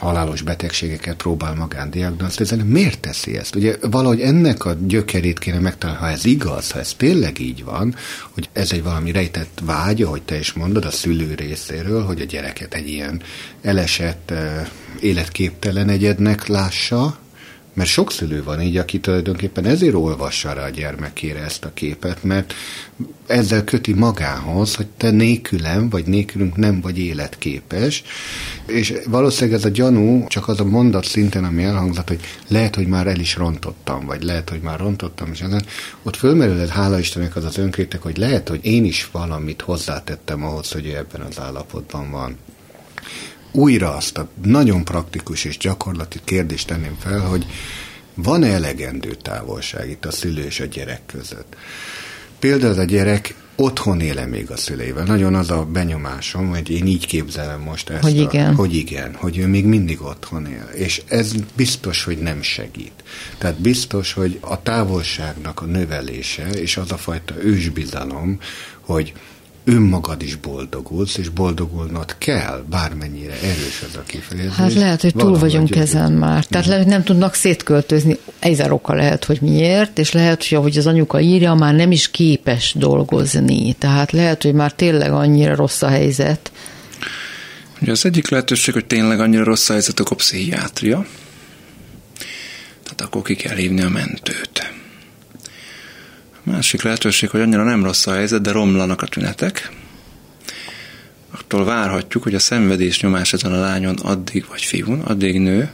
[0.02, 2.62] halálos betegségeket próbál magán diagnosztizálni.
[2.62, 3.54] Miért teszi ezt?
[3.54, 7.94] Ugye valahogy ennek a gyökerét kéne megtalálni, ha ez igaz, ha ez tényleg így van,
[8.30, 12.24] hogy ez egy valami rejtett vágy, ahogy te is mondod, a szülő részéről, hogy a
[12.24, 13.22] gyereket egy ilyen
[13.62, 14.32] elesett,
[15.00, 17.18] életképtelen egyednek lássa,
[17.74, 22.24] mert sok szülő van így, aki tulajdonképpen ezért olvassa rá a gyermekére ezt a képet,
[22.24, 22.54] mert
[23.26, 28.02] ezzel köti magához, hogy te nélkülem, vagy nélkülünk nem vagy életképes,
[28.66, 32.86] és valószínűleg ez a gyanú csak az a mondat szinten, ami elhangzott, hogy lehet, hogy
[32.86, 35.64] már el is rontottam, vagy lehet, hogy már rontottam, és ezen.
[36.02, 40.72] Ott fölmerül, hála Istennek az az önkétek, hogy lehet, hogy én is valamit hozzátettem ahhoz,
[40.72, 42.36] hogy ő ebben az állapotban van
[43.52, 47.46] újra azt a nagyon praktikus és gyakorlati kérdést tenném fel, hogy
[48.14, 51.56] van-e elegendő távolság itt a szülő és a gyerek között?
[52.38, 55.04] Például a gyerek otthon éle még a szüleivel.
[55.04, 58.02] Nagyon az a benyomásom, hogy én így képzelem most ezt.
[58.02, 58.52] Hogy igen.
[58.52, 60.68] A, hogy igen, hogy ő még mindig otthon él.
[60.74, 62.92] És ez biztos, hogy nem segít.
[63.38, 68.38] Tehát biztos, hogy a távolságnak a növelése, és az a fajta ősbizalom,
[68.80, 69.12] hogy
[69.64, 74.52] önmagad is boldogulsz, és boldogulnod kell, bármennyire erős ez a kifejezés.
[74.54, 76.44] Hát lehet, hogy túl vagyunk ezen már.
[76.44, 78.18] Tehát lehet, hogy nem tudnak szétköltözni.
[78.38, 82.10] Ezer oka lehet, hogy miért, és lehet, hogy ahogy az anyuka írja, már nem is
[82.10, 83.72] képes dolgozni.
[83.72, 86.52] Tehát lehet, hogy már tényleg annyira rossz a helyzet.
[87.80, 91.06] Ugye az egyik lehetőség, hogy tényleg annyira rossz a helyzet, a pszichiátria.
[92.82, 94.72] Tehát akkor ki kell hívni a mentőt.
[96.42, 99.70] Másik lehetőség, hogy annyira nem rossz a helyzet, de romlanak a tünetek.
[101.30, 105.70] Attól várhatjuk, hogy a szenvedés nyomás ezen a lányon addig, vagy fiún, addig nő,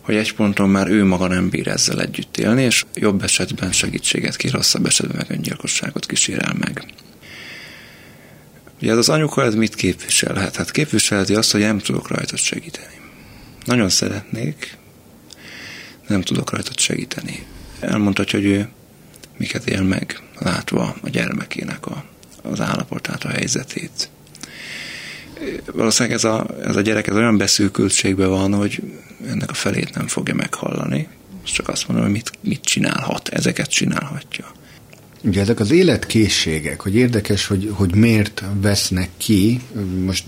[0.00, 4.36] hogy egy ponton már ő maga nem bír ezzel együtt élni, és jobb esetben segítséget
[4.36, 6.84] kér, rosszabb esetben meg öngyilkosságot kísérel meg.
[8.82, 10.56] Ugye ez az anyuka ez mit képviselhet?
[10.56, 12.94] Hát képviselheti azt, hogy nem tudok rajta segíteni.
[13.64, 14.76] Nagyon szeretnék,
[16.06, 17.46] nem tudok rajta segíteni.
[17.80, 18.68] Elmondhatja, hogy ő
[19.40, 22.04] miket él meg, látva a gyermekének a,
[22.42, 24.08] az állapotát, a helyzetét.
[25.72, 28.82] Valószínűleg ez a, ez a gyerek ez olyan beszűkültségben van, hogy
[29.26, 31.08] ennek a felét nem fogja meghallani,
[31.44, 34.52] csak azt mondom, hogy mit, mit csinálhat, ezeket csinálhatja.
[35.22, 39.60] Ugye ezek az életkészségek, hogy érdekes, hogy, hogy miért vesznek ki,
[40.04, 40.24] most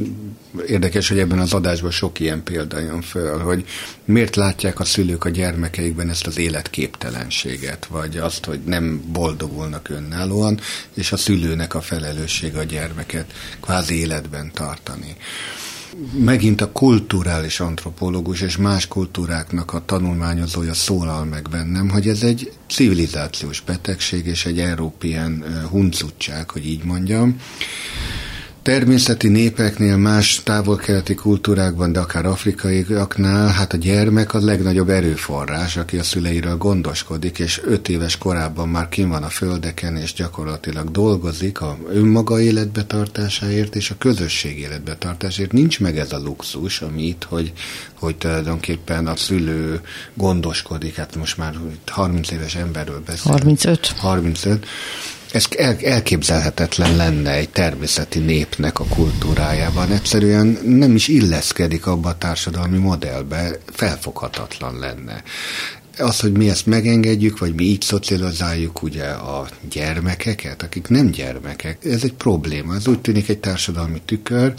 [0.67, 3.65] érdekes, hogy ebben az adásban sok ilyen példa jön föl, hogy
[4.05, 10.61] miért látják a szülők a gyermekeikben ezt az életképtelenséget, vagy azt, hogy nem boldogulnak önállóan,
[10.95, 15.17] és a szülőnek a felelőssége a gyermeket kvázi életben tartani.
[16.19, 22.53] Megint a kulturális antropológus és más kultúráknak a tanulmányozója szólal meg bennem, hogy ez egy
[22.69, 27.37] civilizációs betegség és egy európien huncutság, hogy így mondjam
[28.63, 35.97] természeti népeknél, más távol-keleti kultúrákban, de akár afrikaiaknál, hát a gyermek a legnagyobb erőforrás, aki
[35.99, 41.61] a szüleiről gondoskodik, és öt éves korában már kim van a földeken, és gyakorlatilag dolgozik
[41.61, 45.53] a önmaga életbetartásáért és a közösség életbetartásáért.
[45.53, 47.53] Nincs meg ez a luxus, ami itt, hogy,
[47.99, 49.81] hogy tulajdonképpen a szülő
[50.15, 51.55] gondoskodik, hát most már
[51.87, 53.33] 30 éves emberről beszél.
[53.33, 53.87] 35.
[53.87, 54.67] 35
[55.33, 59.91] ez el, elképzelhetetlen lenne egy természeti népnek a kultúrájában.
[59.91, 65.23] Egyszerűen nem is illeszkedik abba a társadalmi modellbe, felfoghatatlan lenne
[65.99, 71.85] az, hogy mi ezt megengedjük, vagy mi így szocializáljuk ugye a gyermekeket, akik nem gyermekek,
[71.85, 72.75] ez egy probléma.
[72.75, 74.55] Ez úgy tűnik egy társadalmi tükör,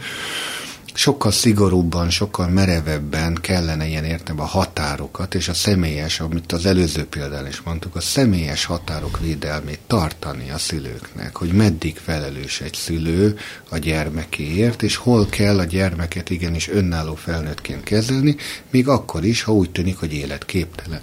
[0.94, 7.06] sokkal szigorúbban, sokkal merevebben kellene ilyen értem a határokat és a személyes, amit az előző
[7.06, 13.38] példán is mondtuk, a személyes határok védelmét tartani a szülőknek, hogy meddig felelős egy szülő
[13.70, 18.36] a gyermekéért, és hol kell a gyermeket igenis önálló felnőttként kezelni,
[18.70, 21.02] még akkor is, ha úgy tűnik, hogy életképtelen.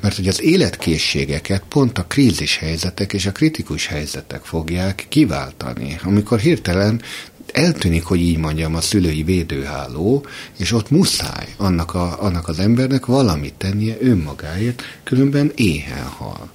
[0.00, 6.38] Mert hogy az életkészségeket pont a krízis helyzetek és a kritikus helyzetek fogják kiváltani, amikor
[6.38, 7.02] hirtelen
[7.52, 10.26] eltűnik, hogy így mondjam, a szülői védőháló,
[10.58, 16.50] és ott muszáj annak, a, annak az embernek valamit tennie önmagáért, különben éhen hal.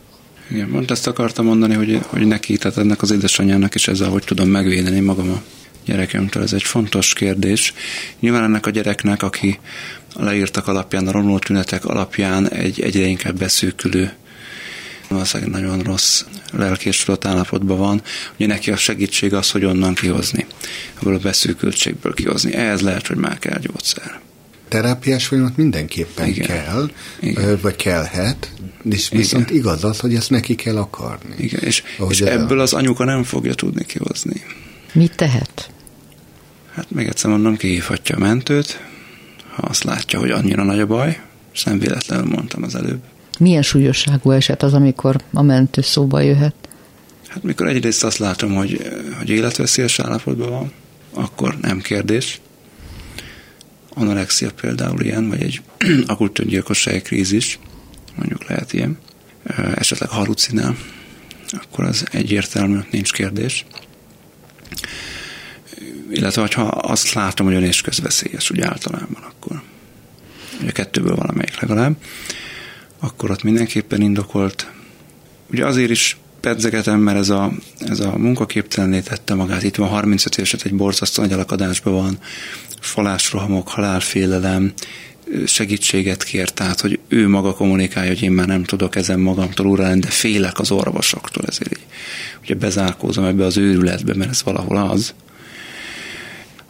[0.49, 4.23] Igen, pont ezt akartam mondani, hogy, hogy neki, tehát ennek az édesanyjának is ezzel, hogy
[4.23, 5.41] tudom megvédeni magam a
[5.85, 6.43] gyerekemtől.
[6.43, 7.73] Ez egy fontos kérdés.
[8.19, 9.59] Nyilván ennek a gyereknek, aki
[10.15, 14.11] leírtak alapján, a romló tünetek alapján egy egyre inkább beszűkülő
[15.07, 16.23] valószínűleg nagyon rossz
[16.57, 18.01] lelkésült állapotban van,
[18.35, 20.45] ugye neki a segítség az, hogy onnan kihozni,
[20.99, 22.53] ebből a beszűkültségből kihozni.
[22.53, 24.19] Ehhez lehet, hogy már kell gyógyszer.
[24.67, 26.47] Terápiás folyamat mindenképpen Igen.
[26.47, 26.89] kell,
[27.19, 27.59] Igen.
[27.61, 28.51] vagy kellhet,
[28.83, 29.59] és viszont Igen.
[29.59, 31.35] igaz az, hogy ezt neki kell akarni.
[31.37, 34.43] Igen, és, és ebből az anyuka nem fogja tudni kihozni.
[34.93, 35.69] Mit tehet?
[36.73, 38.79] Hát még egyszer mondom, kihívhatja a mentőt,
[39.55, 41.21] ha azt látja, hogy annyira nagy a baj,
[41.53, 43.01] és nem véletlenül mondtam az előbb.
[43.39, 46.55] Milyen súlyosságú eset az, amikor a mentő szóba jöhet?
[47.27, 50.71] Hát mikor egyrészt azt látom, hogy, hogy életveszélyes állapotban van,
[51.13, 52.41] akkor nem kérdés.
[53.93, 55.61] Anorexia például ilyen, vagy egy
[56.07, 57.59] akut öngyilkossági krízis,
[58.15, 58.97] mondjuk lehet ilyen,
[59.75, 60.77] esetleg halucinál,
[61.51, 63.65] akkor az egyértelmű, nincs kérdés.
[66.11, 69.61] Illetve, ha azt látom, hogy is közveszélyes, úgy általában, akkor
[70.67, 71.95] a kettőből valamelyik legalább
[73.05, 74.71] akkor ott mindenképpen indokolt.
[75.51, 79.63] Ugye azért is pedzegetem, mert ez a, ez a munkaképtelenné tette magát.
[79.63, 82.17] Itt van 35 éveset, egy borzasztó nagy alakadásban van,
[82.79, 84.73] falásrohamok, halálfélelem,
[85.45, 89.99] segítséget kér, tehát hogy ő maga kommunikálja, hogy én már nem tudok ezen magamtól uralni,
[89.99, 91.85] de félek az orvosoktól, ezért így
[92.41, 95.13] ugye bezárkózom ebbe az őrületbe, mert ez valahol az.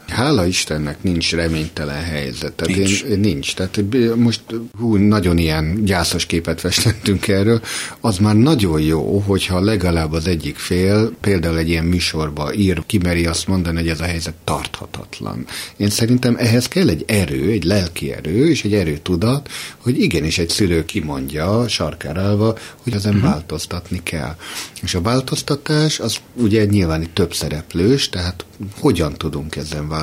[0.07, 2.53] Hála Istennek nincs reménytelen helyzet.
[2.53, 3.03] Tehát nincs.
[3.03, 3.55] Én, nincs.
[3.55, 3.81] Tehát
[4.15, 4.41] most
[4.77, 7.61] hú, nagyon ilyen gyászos képet festettünk erről.
[7.99, 13.25] Az már nagyon jó, hogyha legalább az egyik fél például egy ilyen műsorba ír, kimeri
[13.25, 15.45] azt mondani, hogy ez a helyzet tarthatatlan.
[15.77, 20.49] Én szerintem ehhez kell egy erő, egy lelki erő és egy erőtudat, hogy igenis egy
[20.49, 23.29] szülő kimondja sarkárálva, hogy ezen uh-huh.
[23.29, 24.35] változtatni kell.
[24.81, 28.45] És a változtatás az ugye nyilván itt több szereplős, tehát
[28.79, 29.94] hogyan tudunk ezen változtatni,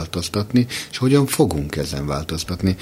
[0.90, 2.76] és hogyan fogunk ezen változtatni.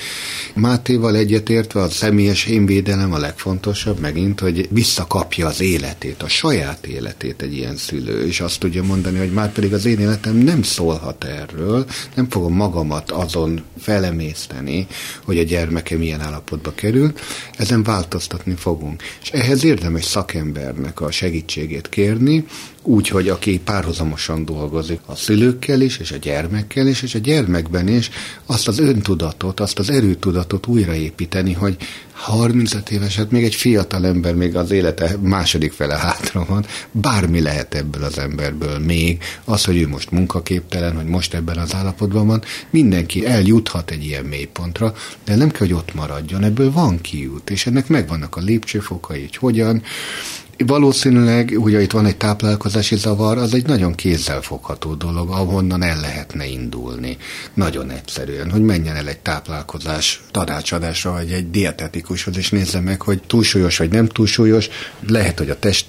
[0.55, 7.43] Mátéval egyetértve a személyes énvédelem a legfontosabb megint, hogy visszakapja az életét, a saját életét
[7.43, 11.25] egy ilyen szülő, és azt tudja mondani, hogy már pedig az én életem nem szólhat
[11.25, 14.87] erről, nem fogom magamat azon felemészteni,
[15.25, 17.13] hogy a gyermeke milyen állapotba kerül,
[17.57, 19.03] ezen változtatni fogunk.
[19.23, 22.45] És ehhez érdemes szakembernek a segítségét kérni,
[22.83, 27.89] úgy, hogy aki párhuzamosan dolgozik a szülőkkel is, és a gyermekkel is, és a gyermekben
[27.89, 28.11] is
[28.47, 31.77] azt az öntudatot, azt az erőtudatot újraépíteni, hogy
[32.21, 37.41] 35 éves, hát még egy fiatal ember, még az élete második fele hátra van, bármi
[37.41, 42.27] lehet ebből az emberből még, az, hogy ő most munkaképtelen, hogy most ebben az állapotban
[42.27, 44.95] van, mindenki eljuthat egy ilyen mélypontra,
[45.25, 49.37] de nem kell, hogy ott maradjon, ebből van kiút, és ennek megvannak a lépcsőfokai, hogy
[49.37, 49.83] hogyan,
[50.67, 56.47] Valószínűleg, ugye itt van egy táplálkozási zavar, az egy nagyon kézzelfogható dolog, ahonnan el lehetne
[56.47, 57.17] indulni.
[57.55, 63.23] Nagyon egyszerűen, hogy menjen el egy táplálkozás tanácsadásra, vagy egy dietetikushoz, és nézze meg, hogy
[63.27, 64.69] túlsúlyos vagy nem túlsúlyos,
[65.09, 65.87] lehet, hogy a test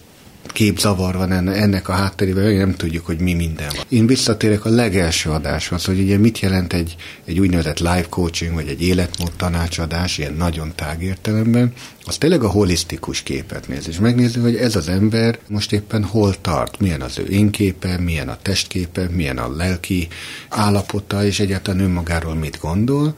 [0.52, 3.86] képzavar van ennek a hátterében, hogy nem tudjuk, hogy mi minden van.
[3.90, 6.96] Én visszatérek a legelső adáshoz, hogy ugye mit jelent egy,
[7.26, 11.74] egy úgynevezett live coaching, vagy egy életmód tanácsadás, ilyen nagyon tág értelemben,
[12.06, 16.36] az tényleg a holisztikus képet néz, és megnézi, hogy ez az ember most éppen hol
[16.42, 20.08] tart, milyen az ő énképe, milyen a testképe, milyen a lelki
[20.50, 23.16] állapota, és egyáltalán önmagáról mit gondol,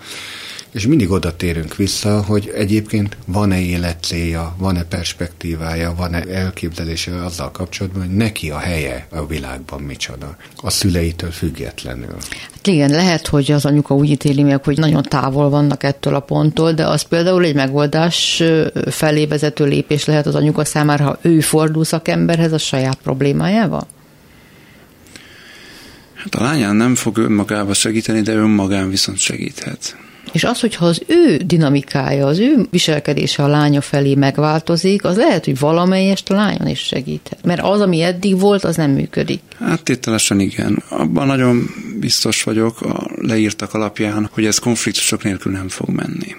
[0.74, 8.02] és mindig oda térünk vissza, hogy egyébként van-e életcélja, van-e perspektívája, van-e elképzelése azzal kapcsolatban,
[8.02, 12.16] hogy neki a helye a világban micsoda, a szüleitől függetlenül.
[12.54, 16.20] Hát igen, lehet, hogy az anyuka úgy ítéli meg, hogy nagyon távol vannak ettől a
[16.20, 18.44] ponttól, de az például egy megoldás
[18.86, 23.88] felé vezető lépés lehet az anyuka számára, ha ő fordul szakemberhez a saját problémájával?
[26.14, 29.96] Hát a lányán nem fog önmagába segíteni, de önmagán viszont segíthet.
[30.34, 35.46] És az, hogyha az ő dinamikája, az ő viselkedése a lánya felé megváltozik, az lehet,
[35.46, 37.44] hogy valamelyest a lányon is segíthet.
[37.44, 39.42] Mert az, ami eddig volt, az nem működik.
[39.60, 40.84] Hát tételesen igen.
[40.90, 41.70] Abban nagyon
[42.00, 46.36] biztos vagyok a leírtak alapján, hogy ez konfliktusok nélkül nem fog menni.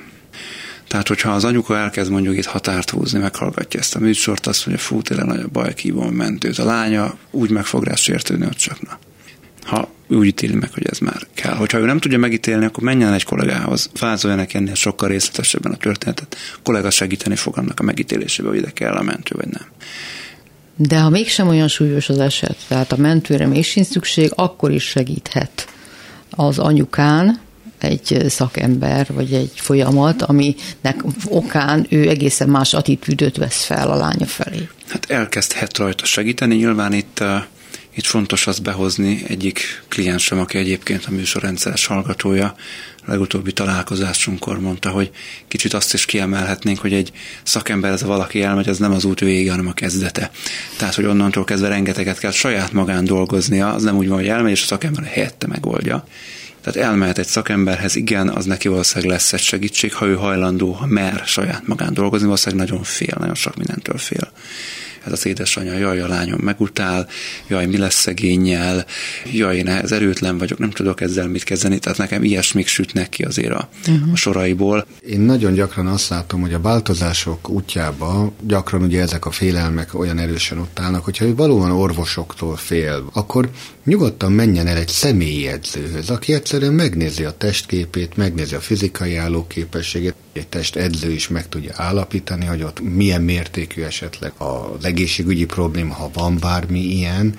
[0.89, 4.85] Tehát, hogyha az anyuka elkezd mondjuk itt határt húzni, meghallgatja ezt a műsort, azt mondja,
[4.85, 6.59] fú, tényleg nagy a baj, kívom mentőt.
[6.59, 8.99] A lánya úgy meg fog rá sértődni, hogy csak na
[9.65, 11.55] ha úgy ítéli meg, hogy ez már kell.
[11.55, 15.77] Hogyha ő nem tudja megítélni, akkor menjen egy kollégához, vázolja neki ennél sokkal részletesebben a
[15.77, 16.37] történetet.
[16.55, 19.67] A kollega segíteni fog annak a megítélésébe, hogy ide kell a mentő, vagy nem.
[20.77, 24.85] De ha mégsem olyan súlyos az eset, tehát a mentőre még sincs szükség, akkor is
[24.85, 25.69] segíthet
[26.31, 27.41] az anyukán
[27.79, 34.27] egy szakember, vagy egy folyamat, aminek okán ő egészen más attitűdöt vesz fel a lánya
[34.27, 34.69] felé.
[34.89, 36.55] Hát elkezdhet rajta segíteni.
[36.55, 37.25] Nyilván itt
[37.95, 42.55] itt fontos azt behozni egyik kliensem, aki egyébként a műsor rendszeres hallgatója,
[43.07, 45.11] a legutóbbi találkozásunkkor mondta, hogy
[45.49, 49.21] kicsit azt is kiemelhetnénk, hogy egy szakember, ez a valaki elmegy, az nem az út
[49.21, 50.31] vége, hanem a kezdete.
[50.77, 54.53] Tehát, hogy onnantól kezdve rengeteget kell saját magán dolgoznia, az nem úgy van, hogy elmegy,
[54.53, 56.07] és a szakember helyette megoldja.
[56.61, 60.87] Tehát elmehet egy szakemberhez, igen, az neki valószínűleg lesz egy segítség, ha ő hajlandó, ha
[60.87, 64.31] mer saját magán dolgozni, valószínűleg nagyon fél, nagyon sok mindentől fél
[65.07, 67.09] ez az édesanyja, jaj, a lányom megutál,
[67.49, 68.87] jaj, mi lesz szegényel,
[69.33, 73.23] jaj, én ez erőtlen vagyok, nem tudok ezzel mit kezdeni, tehát nekem ilyesmik sütnek ki
[73.23, 74.13] azért a, uh-huh.
[74.13, 74.87] a soraiból.
[75.09, 80.19] Én nagyon gyakran azt látom, hogy a változások útjába gyakran ugye ezek a félelmek olyan
[80.19, 83.51] erősen ott állnak, hogyha ő valóban orvosoktól fél, akkor
[83.85, 90.15] nyugodtan menjen el egy személyi edzőhöz, aki egyszerűen megnézi a testképét, megnézi a fizikai állóképességét,
[90.37, 95.95] egy test edző is meg tudja állapítani, hogy ott milyen mértékű esetleg az egészségügyi probléma,
[95.95, 97.35] ha van bármi ilyen,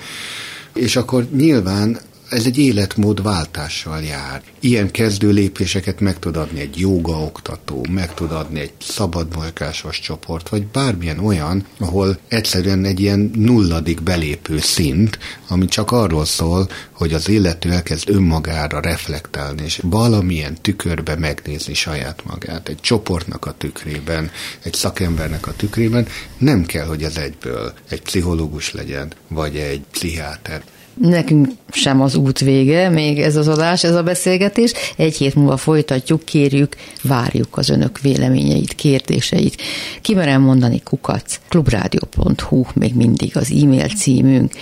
[0.73, 1.99] és akkor nyilván
[2.29, 4.41] ez egy életmód váltással jár.
[4.59, 10.49] Ilyen kezdő lépéseket meg tud adni egy joga oktató, meg tud adni egy szabadmozgásos csoport,
[10.49, 17.13] vagy bármilyen olyan, ahol egyszerűen egy ilyen nulladik belépő szint, ami csak arról szól, hogy
[17.13, 22.69] az illető elkezd önmagára reflektálni, és valamilyen tükörbe megnézni saját magát.
[22.69, 24.31] Egy csoportnak a tükrében,
[24.63, 26.07] egy szakembernek a tükrében
[26.37, 30.63] nem kell, hogy ez egyből egy pszichológus legyen, vagy egy pszichiáter.
[30.97, 34.71] Nekünk sem az út vége, még ez az adás, ez a beszélgetés.
[34.97, 39.61] Egy hét múlva folytatjuk, kérjük, várjuk az önök véleményeit, kérdéseit.
[40.01, 44.53] Kimerem mondani kukac, klubrádió.hu, még mindig az e-mail címünk.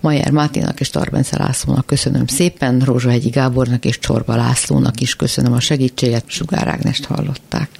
[0.00, 5.60] Majer Máténak és Tarbence Lászlónak köszönöm szépen, Rózsahegyi Gábornak és Csorba Lászlónak is köszönöm a
[5.60, 7.70] segítséget, Sugár Ágnest hallották.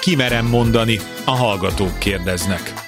[0.00, 2.87] Kimerem mondani, a hallgatók kérdeznek.